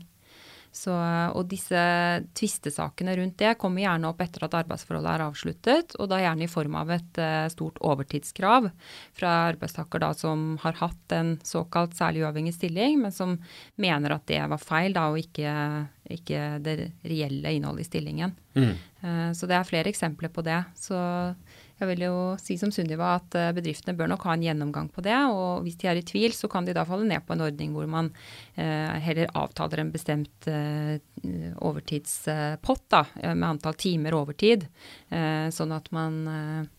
Så, 0.71 0.93
og 1.35 1.49
disse 1.51 1.79
tvistesakene 2.37 3.17
rundt 3.19 3.35
det 3.41 3.57
kommer 3.59 3.83
gjerne 3.83 4.07
opp 4.07 4.21
etter 4.23 4.45
at 4.47 4.53
arbeidsforholdet 4.61 5.11
er 5.11 5.23
avsluttet, 5.25 5.95
og 5.99 6.07
da 6.07 6.21
gjerne 6.21 6.45
i 6.47 6.51
form 6.51 6.77
av 6.79 6.93
et 6.95 7.19
uh, 7.19 7.47
stort 7.51 7.81
overtidskrav 7.83 8.69
fra 9.17 9.33
arbeidstaker 9.49 9.99
da 9.99 10.13
som 10.15 10.53
har 10.63 10.79
hatt 10.79 11.17
en 11.17 11.33
såkalt 11.43 11.97
særlig 11.99 12.23
uavhengig 12.23 12.55
stilling, 12.55 13.01
men 13.03 13.11
som 13.11 13.35
mener 13.75 14.15
at 14.15 14.23
det 14.31 14.39
var 14.53 14.63
feil 14.63 14.95
da, 14.95 15.09
og 15.11 15.19
ikke, 15.19 15.57
ikke 16.15 16.45
det 16.63 16.77
reelle 17.03 17.51
innholdet 17.51 17.83
i 17.83 17.89
stillingen. 17.91 18.37
Mm. 18.55 18.71
Uh, 19.03 19.29
så 19.35 19.51
det 19.51 19.59
er 19.59 19.67
flere 19.67 19.91
eksempler 19.91 20.31
på 20.31 20.45
det. 20.47 20.61
Så 20.79 20.95
jeg 21.81 21.89
vil 21.91 22.05
jo 22.05 22.15
si 22.41 22.57
som 22.61 22.71
Sunniva 22.73 23.15
at 23.17 23.37
eh, 23.37 23.51
bedriftene 23.57 23.95
bør 23.97 24.11
nok 24.13 24.25
ha 24.27 24.35
en 24.37 24.45
gjennomgang 24.45 24.89
på 24.93 25.03
det. 25.05 25.17
Og 25.33 25.65
hvis 25.65 25.79
de 25.81 25.89
er 25.91 25.99
i 25.99 26.05
tvil, 26.05 26.35
så 26.37 26.49
kan 26.51 26.67
de 26.67 26.75
da 26.77 26.85
falle 26.87 27.07
ned 27.09 27.25
på 27.25 27.35
en 27.35 27.45
ordning 27.47 27.73
hvor 27.75 27.89
man 27.89 28.11
eh, 28.55 28.99
heller 29.05 29.31
avtaler 29.37 29.83
en 29.83 29.93
bestemt 29.93 30.49
eh, 30.51 30.99
overtidspott 31.61 32.85
da, 32.93 33.05
med 33.33 33.47
antall 33.49 33.77
timer 33.79 34.17
overtid. 34.17 34.67
Eh, 35.09 35.49
sånn 35.53 35.73
at 35.75 35.89
man 35.95 36.21
eh, 36.31 36.69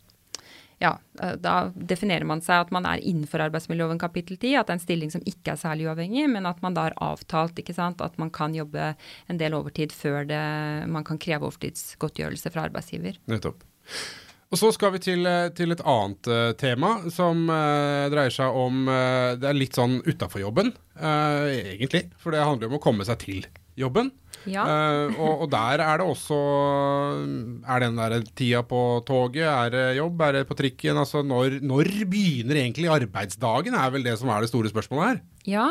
ja, 0.83 0.99
eh, 1.23 1.37
da 1.39 1.71
definerer 1.75 2.27
man 2.27 2.43
seg 2.43 2.65
at 2.65 2.73
man 2.75 2.87
er 2.89 3.03
innenfor 3.03 3.45
arbeidsmiljøloven 3.45 4.01
kapittel 4.03 4.39
10, 4.39 4.57
at 4.59 4.67
det 4.67 4.75
er 4.75 4.79
en 4.81 4.83
stilling 4.83 5.13
som 5.15 5.23
ikke 5.29 5.55
er 5.55 5.61
særlig 5.61 5.87
uavhengig, 5.87 6.27
men 6.33 6.49
at 6.49 6.63
man 6.65 6.75
da 6.79 6.89
har 6.89 6.99
avtalt 7.03 7.61
ikke 7.63 7.77
sant, 7.77 8.03
at 8.03 8.19
man 8.23 8.33
kan 8.35 8.57
jobbe 8.57 8.93
en 9.31 9.39
del 9.41 9.55
overtid 9.59 9.95
før 9.95 10.27
det, 10.29 10.43
man 10.91 11.07
kan 11.07 11.21
kreve 11.23 11.47
overtidsgodtgjørelse 11.49 12.53
fra 12.55 12.67
arbeidsgiver. 12.67 13.21
Nettopp. 13.31 13.63
Og 14.53 14.61
Så 14.61 14.69
skal 14.77 14.93
vi 14.93 15.01
til, 15.01 15.25
eh, 15.27 15.49
til 15.57 15.73
et 15.73 15.81
annet 15.89 16.29
uh, 16.29 16.53
tema 16.61 16.99
som 17.13 17.47
uh, 17.49 18.09
dreier 18.13 18.33
seg 18.33 18.53
om 18.53 18.85
uh, 18.85 19.33
Det 19.41 19.49
er 19.49 19.57
litt 19.57 19.79
sånn 19.79 20.03
utafor 20.05 20.43
jobben, 20.45 20.75
egentlig. 20.93 22.11
For 22.21 22.35
det 22.35 22.45
handler 22.45 22.69
jo 22.69 22.75
om 22.75 22.81
å 22.81 22.83
komme 22.83 23.07
seg 23.09 23.23
til 23.23 23.47
jobben. 23.81 24.13
Ja. 24.43 24.65
og, 25.23 25.45
og, 25.45 25.51
der 25.53 25.79
er 25.79 26.01
det 26.01 26.07
også 26.11 26.37
Er 27.63 27.85
den 27.85 27.95
der 27.95 28.25
tida 28.35 28.65
på 28.67 28.81
toget? 29.07 29.47
Er 29.47 29.71
det 29.71 29.85
jobb? 30.01 30.25
Er 30.27 30.35
det 30.35 30.43
på 30.49 30.57
trikken? 30.59 30.99
Altså 30.99 31.23
når, 31.23 31.61
når 31.63 31.93
begynner 32.11 32.59
egentlig 32.59 32.91
arbeidsdagen, 32.91 33.79
er 33.79 33.95
vel 33.95 34.03
det 34.03 34.17
som 34.19 34.33
er 34.35 34.43
det 34.43 34.51
store 34.51 34.73
spørsmålet 34.73 35.07
her. 35.07 35.23
Ja, 35.47 35.69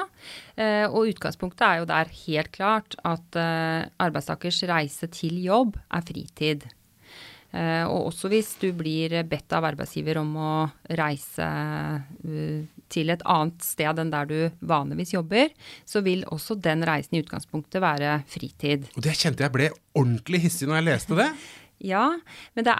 og 0.88 1.12
utgangspunktet 1.12 1.68
er 1.68 1.82
jo 1.82 1.90
der 1.92 2.16
helt 2.24 2.54
klart 2.56 2.96
at 3.04 3.42
arbeidstakers 4.00 4.64
reise 4.72 5.12
til 5.12 5.44
jobb 5.44 5.76
er 5.92 6.08
fritid. 6.08 6.72
Eh, 7.52 7.84
og 7.84 8.12
også 8.12 8.30
hvis 8.32 8.54
du 8.62 8.70
blir 8.76 9.14
bedt 9.28 9.52
av 9.56 9.66
arbeidsgiver 9.68 10.22
om 10.22 10.36
å 10.40 10.52
reise 10.98 11.48
eh, 12.24 12.68
til 12.92 13.12
et 13.12 13.24
annet 13.28 13.66
sted 13.66 14.00
enn 14.00 14.14
der 14.14 14.30
du 14.30 14.38
vanligvis 14.68 15.16
jobber, 15.18 15.52
så 15.88 16.04
vil 16.06 16.24
også 16.32 16.56
den 16.64 16.86
reisen 16.88 17.20
i 17.20 17.24
utgangspunktet 17.24 17.84
være 17.84 18.22
fritid. 18.32 18.88
Og 18.96 19.04
det 19.04 19.18
kjente 19.20 19.44
jeg 19.44 19.56
ble 19.56 19.72
ordentlig 19.92 20.46
hissig 20.48 20.70
når 20.70 20.82
jeg 20.82 20.90
leste 20.92 21.20
det. 21.24 21.32
Ja, 21.82 22.12
men 22.54 22.66
det 22.68 22.76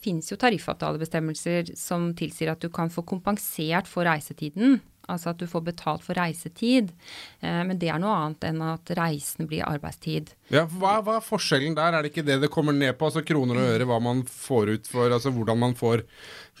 fins 0.00 0.30
jo 0.30 0.38
tariffavtalebestemmelser 0.40 1.74
som 1.76 2.14
tilsier 2.16 2.54
at 2.54 2.62
du 2.64 2.70
kan 2.72 2.88
få 2.88 3.04
kompensert 3.04 3.90
for 3.90 4.08
reisetiden. 4.08 4.78
Altså 5.12 5.32
at 5.32 5.40
du 5.40 5.46
får 5.50 5.64
betalt 5.70 6.04
for 6.06 6.18
reisetid. 6.18 6.92
Eh, 7.40 7.62
men 7.68 7.78
det 7.80 7.90
er 7.92 8.00
noe 8.02 8.14
annet 8.18 8.48
enn 8.48 8.62
at 8.66 8.94
reisen 8.98 9.48
blir 9.50 9.66
arbeidstid. 9.68 10.34
Ja, 10.52 10.64
hva, 10.66 10.98
hva, 11.04 11.18
er 11.20 11.26
forskjellen 11.26 11.76
der? 11.78 11.94
Er 11.94 12.04
det 12.04 12.12
ikke 12.12 12.26
det 12.26 12.40
det 12.42 12.52
kommer 12.52 12.76
ned 12.76 12.96
på? 12.98 13.10
Altså 13.10 13.24
kroner 13.26 13.60
og 13.60 13.74
øre, 13.74 13.88
hva 13.88 14.00
man 14.02 14.24
får 14.28 14.76
ut 14.76 14.90
for, 14.90 15.12
altså 15.12 15.32
hvordan 15.34 15.62
man 15.62 15.76
får 15.78 16.06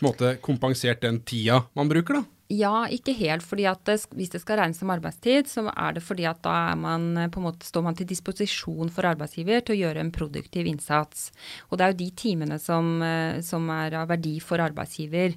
måte, 0.04 0.36
kompensert 0.44 1.02
den 1.04 1.22
tida 1.26 1.64
man 1.78 1.90
bruker, 1.90 2.20
da? 2.20 2.41
Ja, 2.52 2.84
ikke 2.92 3.14
helt. 3.16 3.42
fordi 3.42 3.64
at 3.64 3.84
det, 3.84 4.06
Hvis 4.12 4.30
det 4.30 4.40
skal 4.42 4.58
regnes 4.58 4.78
som 4.78 4.90
arbeidstid, 4.90 5.48
så 5.48 5.72
er 5.72 5.92
det 5.94 6.02
fordi 6.02 6.24
at 6.28 6.42
da 6.42 6.74
man, 6.74 7.16
eh, 7.16 7.28
måte, 7.40 7.64
står 7.64 7.82
man 7.82 7.94
til 7.94 8.06
disposisjon 8.06 8.90
for 8.90 9.02
arbeidsgiver 9.02 9.64
til 9.64 9.76
å 9.76 9.80
gjøre 9.80 10.00
en 10.00 10.12
produktiv 10.12 10.66
innsats. 10.66 11.32
Og 11.70 11.78
det 11.78 11.84
er 11.84 11.92
jo 11.92 12.04
de 12.04 12.10
timene 12.10 12.60
som, 12.60 13.02
eh, 13.02 13.40
som 13.40 13.70
er 13.70 13.94
av 13.94 14.08
verdi 14.08 14.38
for 14.40 14.58
arbeidsgiver. 14.58 15.34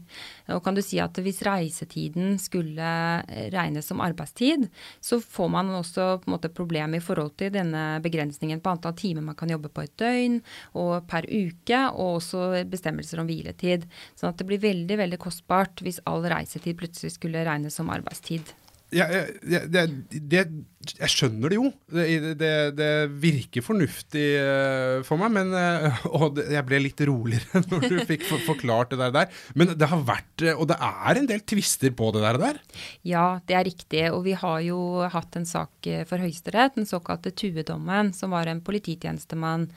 Og 0.49 0.63
kan 0.63 0.75
du 0.75 0.82
si 0.82 0.99
at 0.99 1.13
Hvis 1.15 1.41
reisetiden 1.41 2.38
skulle 2.38 3.23
eh, 3.30 3.49
regnes 3.49 3.86
som 3.86 4.01
arbeidstid, 4.01 4.69
så 4.99 5.21
får 5.21 5.49
man 5.49 5.67
også 5.69 6.21
på 6.21 6.28
en 6.28 6.38
måte 6.38 6.54
problem 6.54 6.95
i 6.95 6.99
forhold 6.99 7.38
til 7.38 7.51
denne 7.51 8.01
begrensningen 8.01 8.62
på 8.62 8.71
antall 8.71 8.93
timer 8.93 9.21
man 9.21 9.36
kan 9.36 9.49
jobbe 9.49 9.69
på 9.69 9.84
et 9.84 9.95
døgn 9.97 10.41
og 10.75 11.08
per 11.08 11.23
uke, 11.23 11.91
og 11.95 12.19
også 12.19 12.65
bestemmelser 12.69 13.19
om 13.19 13.28
hviletid. 13.28 13.86
Sånn 14.15 14.30
at 14.30 14.38
det 14.38 14.45
blir 14.45 14.60
veldig 14.60 14.97
veldig 14.97 15.17
kostbart 15.17 15.82
hvis 15.82 16.01
all 16.06 16.21
reisetid 16.21 16.78
plutselig 16.78 17.04
plutselig 17.05 17.13
skulle 17.13 17.45
regnes 17.45 17.75
som 17.75 17.89
arbeidstid. 17.89 18.53
Ja, 18.93 19.07
det, 19.09 19.81
det, 20.29 20.41
jeg 20.85 21.09
skjønner 21.09 21.49
det 21.49 21.57
jo. 21.57 21.71
Det, 21.89 22.35
det, 22.37 22.51
det 22.77 22.89
virker 23.19 23.65
fornuftig 23.65 24.25
uh, 24.37 25.01
for 25.03 25.19
meg, 25.19 25.33
men 25.33 25.49
uh, 25.51 26.05
Og 26.21 26.37
jeg 26.39 26.61
ble 26.67 26.79
litt 26.83 27.01
roligere 27.09 27.63
når 27.71 27.87
du 27.89 27.97
fikk 28.07 28.27
forklart 28.45 28.93
det 28.93 29.09
der, 29.17 29.33
Men 29.57 29.73
det 29.73 29.89
har 29.89 30.05
vært 30.05 30.45
uh, 30.45 30.53
Og 30.53 30.69
det 30.69 30.77
er 30.77 31.19
en 31.19 31.27
del 31.27 31.41
tvister 31.43 31.91
på 31.97 32.13
det 32.13 32.23
der? 32.23 32.61
Ja, 33.03 33.25
det 33.49 33.57
er 33.57 33.67
riktig. 33.67 34.05
Og 34.13 34.21
vi 34.29 34.37
har 34.37 34.61
jo 34.63 34.79
hatt 35.11 35.35
en 35.41 35.49
sak 35.49 35.89
for 36.07 36.21
Høyesterett, 36.21 36.77
den 36.77 36.87
såkalte 36.87 37.33
Tue-dommen, 37.33 38.13
som 38.15 38.37
var 38.37 38.47
en 38.47 38.63
polititjenestemann 38.63 39.67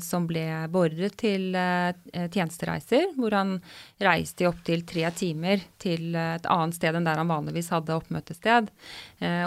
som 0.00 0.28
ble 0.30 0.44
beordret 0.70 1.16
til 1.18 1.50
tjenestereiser, 1.50 3.08
hvor 3.16 3.34
han 3.34 3.56
reiste 3.98 4.44
i 4.44 4.48
opptil 4.48 4.84
tre 4.86 5.08
timer 5.16 5.64
til 5.82 6.14
et 6.14 6.46
annet 6.46 6.76
sted 6.76 6.94
enn 6.94 7.08
der 7.08 7.18
han 7.18 7.32
vanligvis 7.32 7.72
hadde 7.74 7.96
oppmøtested. 7.98 8.70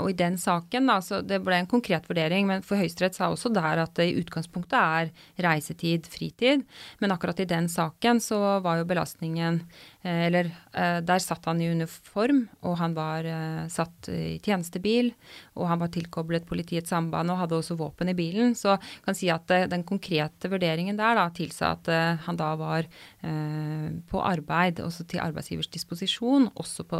og 0.01 0.09
i 0.11 0.17
den 0.19 0.35
saken 0.41 0.63
saken, 0.63 0.87
da, 0.87 1.01
så 1.01 1.21
det 1.21 1.41
ble 1.43 1.59
en 1.61 1.69
konkret 1.69 2.07
vurdering, 2.09 2.47
men 2.47 2.63
for 2.63 2.79
Høyesterett 2.79 3.15
sa 3.15 3.29
også 3.31 3.51
der 3.53 3.83
at 3.83 3.95
det 3.95 4.09
i 4.11 4.19
utgangspunktet 4.21 4.77
er 4.77 5.11
reisetid, 5.43 6.07
fritid. 6.07 6.63
Men 6.99 7.11
akkurat 7.11 7.39
i 7.39 7.45
den 7.49 7.69
saken 7.69 8.21
så 8.21 8.59
var 8.63 8.79
jo 8.79 8.87
belastningen 8.89 9.61
eh, 9.61 9.92
Eller 10.03 10.49
eh, 10.75 10.99
der 11.05 11.21
satt 11.23 11.45
han 11.47 11.61
i 11.63 11.69
uniform, 11.71 12.41
og 12.67 12.75
han 12.81 12.95
var 12.97 13.27
eh, 13.27 13.61
satt 13.71 14.09
i 14.11 14.37
tjenestebil, 14.43 15.13
og 15.55 15.69
han 15.71 15.79
var 15.79 15.93
tilkoblet 15.93 16.47
politiets 16.49 16.91
samband 16.91 17.31
og 17.31 17.39
hadde 17.39 17.59
også 17.59 17.77
våpen 17.79 18.11
i 18.11 18.17
bilen. 18.17 18.51
Så 18.59 18.73
jeg 18.75 19.05
kan 19.05 19.17
si 19.17 19.31
at 19.31 19.55
den 19.71 19.85
konkrete 19.87 20.51
vurderingen 20.51 20.99
der 20.99 21.15
da 21.19 21.29
tilsa 21.33 21.73
at 21.77 21.91
han 22.25 22.37
da 22.39 22.51
var 22.59 22.89
på 23.23 24.19
arbeid, 24.19 24.81
også 24.83 25.05
til 25.07 25.21
arbeidsgivers 25.23 25.71
disposisjon, 25.71 26.49
også 26.59 26.83
på 26.89 26.99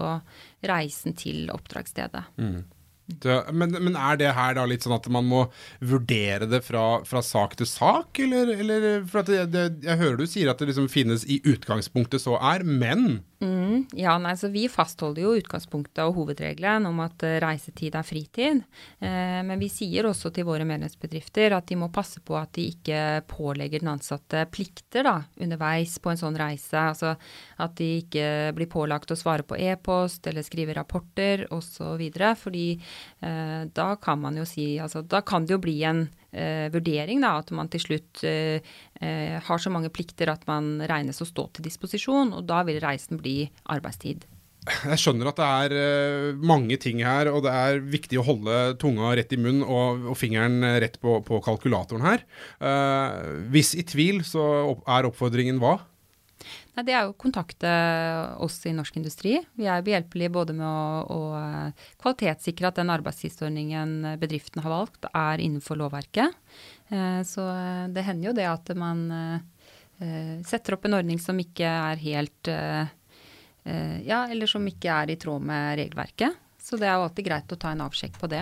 reisen 0.72 1.18
til 1.20 1.52
oppdragsstedet. 1.54 2.24
Mm. 2.40 2.64
Men, 3.54 3.76
men, 3.78 3.96
er 3.96 4.20
det 4.20 4.34
her 4.38 4.58
da 4.58 4.66
litt 4.70 4.86
sånn 4.86 4.96
at 4.98 5.10
man 5.12 5.28
må 5.30 5.44
vurdere 5.84 6.48
det 6.50 6.64
fra, 6.66 7.04
fra 7.08 7.24
sak 7.26 7.58
til 7.60 7.70
sak, 7.70 8.20
eller, 8.24 8.54
eller 8.58 8.88
For 9.10 9.26
det, 9.28 9.46
det, 9.54 9.68
jeg 9.86 10.02
hører 10.02 10.20
du 10.20 10.28
sier 10.30 10.52
at 10.52 10.62
det 10.62 10.72
liksom 10.72 10.90
finnes 10.92 11.26
i 11.28 11.42
utgangspunktet 11.48 12.24
så 12.24 12.38
er, 12.40 12.66
men 12.66 13.24
Mm, 13.44 13.88
ja, 13.92 14.14
nei, 14.22 14.38
så 14.40 14.48
Vi 14.48 14.70
fastholder 14.72 15.26
jo 15.26 15.34
utgangspunktet 15.36 16.00
og 16.06 16.16
hovedregelen 16.16 16.86
om 16.88 17.02
at 17.04 17.26
uh, 17.28 17.36
reisetid 17.44 17.98
er 18.00 18.06
fritid. 18.08 18.62
Eh, 19.04 19.42
men 19.44 19.60
vi 19.60 19.68
sier 19.72 20.08
også 20.08 20.32
til 20.32 20.48
våre 20.48 20.64
medlemsbedrifter 20.68 21.56
at 21.58 21.68
de 21.68 21.76
må 21.82 21.90
passe 21.92 22.22
på 22.24 22.38
at 22.40 22.54
de 22.56 22.70
ikke 22.72 23.24
pålegger 23.28 23.84
den 23.84 23.92
ansatte 23.96 24.46
plikter 24.54 25.04
da, 25.10 25.16
underveis 25.44 25.98
på 26.00 26.14
en 26.14 26.22
sånn 26.22 26.40
reise. 26.40 26.80
Altså 26.80 27.16
at 27.66 27.76
de 27.82 27.90
ikke 28.06 28.54
blir 28.56 28.72
pålagt 28.72 29.12
å 29.12 29.20
svare 29.20 29.44
på 29.48 29.60
e-post 29.60 30.32
eller 30.32 30.46
skrive 30.46 30.78
rapporter 30.78 31.48
osv. 31.52 32.08
Fordi 32.40 32.68
uh, 32.80 33.68
da 33.76 33.90
kan 34.00 34.24
man 34.24 34.40
jo 34.40 34.48
si 34.48 34.78
altså 34.80 35.04
Da 35.04 35.20
kan 35.26 35.44
det 35.44 35.58
jo 35.58 35.64
bli 35.64 35.82
en 35.84 36.06
eh, 36.34 36.68
vurdering, 36.74 37.24
da, 37.24 37.38
at 37.40 37.54
man 37.56 37.72
til 37.72 37.86
slutt 37.86 38.24
eh, 38.28 38.60
eh, 39.00 39.40
har 39.42 39.62
så 39.62 39.72
mange 39.74 39.92
plikter 39.94 40.32
at 40.34 40.46
man 40.50 40.76
regnes 40.90 41.22
å 41.24 41.30
stå 41.30 41.50
til 41.54 41.68
disposisjon, 41.70 42.34
og 42.36 42.48
da 42.50 42.64
vil 42.68 42.82
reisen 42.84 43.22
bli 43.22 43.44
arbeidstid. 43.72 44.28
Jeg 44.64 45.00
skjønner 45.02 45.28
at 45.28 45.40
det 45.40 45.48
er 45.48 45.74
uh, 45.76 46.44
mange 46.48 46.78
ting 46.80 47.02
her, 47.04 47.28
og 47.34 47.42
det 47.44 47.52
er 47.52 47.82
viktig 47.84 48.20
å 48.22 48.24
holde 48.24 48.60
tunga 48.80 49.12
rett 49.18 49.34
i 49.36 49.40
munnen 49.40 49.66
og, 49.66 50.06
og 50.14 50.16
fingeren 50.16 50.64
rett 50.80 50.96
på, 51.04 51.18
på 51.28 51.42
kalkulatoren 51.44 52.06
her. 52.06 52.24
Eh, 52.64 53.18
hvis 53.52 53.74
i 53.76 53.84
tvil, 53.88 54.22
så 54.24 54.46
er 54.88 55.10
oppfordringen 55.10 55.60
hva? 55.60 55.82
Nei, 56.74 56.86
Det 56.88 56.94
er 56.98 57.06
å 57.06 57.18
kontakte 57.18 57.72
oss 58.42 58.58
i 58.66 58.74
Norsk 58.74 58.98
Industri. 58.98 59.36
Vi 59.54 59.68
er 59.70 59.84
behjelpelige 59.86 60.34
både 60.34 60.56
med 60.58 60.66
å, 60.66 61.04
å 61.06 61.20
eh, 61.38 61.90
kvalitetssikre 62.02 62.72
at 62.72 62.80
den 62.82 62.90
arbeidstidsordningen 62.94 64.16
bedriften 64.22 64.64
har 64.66 64.74
valgt, 64.74 65.06
er 65.14 65.44
innenfor 65.44 65.78
lovverket. 65.78 66.34
Eh, 66.90 67.22
så 67.30 67.46
eh, 67.52 67.86
det 67.94 68.06
hender 68.08 68.32
jo 68.32 68.38
det 68.38 68.50
at 68.50 68.74
man 68.78 69.06
setter 70.44 70.74
opp 70.76 70.88
en 70.90 70.98
ordning 70.98 71.20
som 71.22 71.38
ikke 71.40 71.70
er 71.70 72.00
helt 72.02 72.50
Ja, 72.50 74.18
eller 74.26 74.50
som 74.50 74.66
ikke 74.68 74.92
er 74.92 75.14
i 75.14 75.16
tråd 75.22 75.46
med 75.48 75.78
regelverket. 75.80 76.42
Så 76.60 76.76
det 76.82 76.90
er 76.90 76.98
jo 76.98 77.06
alltid 77.06 77.28
greit 77.30 77.54
å 77.54 77.58
ta 77.62 77.72
en 77.72 77.86
avsjekk 77.86 78.18
på 78.20 78.28
det. 78.34 78.42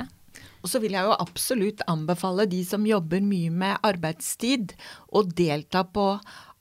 Og 0.63 0.71
så 0.71 0.79
vil 0.81 0.95
jeg 0.95 1.05
jo 1.05 1.17
absolutt 1.19 1.83
anbefale 1.91 2.47
de 2.49 2.63
som 2.65 2.87
jobber 2.87 3.21
mye 3.25 3.51
med 3.53 3.83
arbeidstid, 3.85 4.73
å 5.13 5.21
delta 5.27 5.83
på 5.85 6.07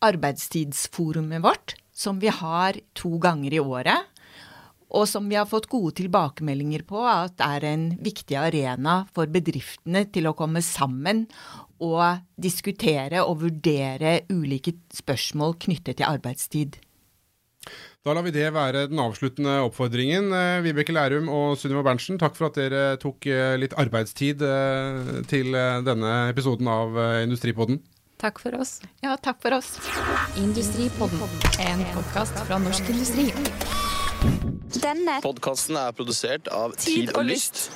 arbeidstidsforumet 0.04 1.44
vårt, 1.44 1.74
som 1.92 2.20
vi 2.22 2.32
har 2.32 2.80
to 2.96 3.18
ganger 3.22 3.54
i 3.54 3.60
året. 3.60 4.08
Og 4.90 5.06
som 5.06 5.28
vi 5.30 5.36
har 5.38 5.46
fått 5.46 5.68
gode 5.70 5.94
tilbakemeldinger 6.00 6.82
på 6.88 7.04
at 7.06 7.38
er 7.46 7.66
en 7.68 7.84
viktig 8.02 8.34
arena 8.34 9.04
for 9.14 9.30
bedriftene 9.30 10.02
til 10.10 10.26
å 10.26 10.34
komme 10.34 10.64
sammen 10.66 11.28
og 11.78 12.24
diskutere 12.34 13.22
og 13.22 13.44
vurdere 13.44 14.24
ulike 14.32 14.74
spørsmål 14.98 15.54
knyttet 15.62 16.00
til 16.00 16.10
arbeidstid. 16.10 16.80
Da 18.00 18.14
lar 18.16 18.24
vi 18.24 18.32
det 18.32 18.46
være 18.56 18.86
den 18.88 19.00
avsluttende 19.02 19.58
oppfordringen. 19.66 20.30
Eh, 20.32 20.62
Vibeke 20.64 20.94
Lærum 20.96 21.28
og 21.28 21.58
Sunniva 21.60 21.84
Berntsen, 21.84 22.16
takk 22.18 22.32
for 22.38 22.48
at 22.48 22.56
dere 22.56 22.96
tok 22.98 23.28
eh, 23.28 23.58
litt 23.60 23.76
arbeidstid 23.78 24.40
eh, 24.40 25.10
til 25.28 25.52
denne 25.84 26.14
episoden 26.32 26.70
av 26.72 26.96
Industripodden. 27.20 27.82
Takk 28.20 28.38
for 28.38 28.54
oss. 28.60 28.80
Ja, 29.00 29.16
takk 29.16 29.40
for 29.42 29.56
oss. 29.56 29.78
Industripodden, 30.36 31.20
en 31.58 31.84
podkast 31.94 32.36
fra 32.46 32.58
Norsk 32.60 32.90
Industri. 32.92 33.30
Denne 34.80 35.20
podkasten 35.24 35.78
er 35.80 35.94
produsert 35.96 36.50
av 36.52 36.76
Tid 36.76 37.14
og 37.16 37.24
Lyst. 37.24 37.70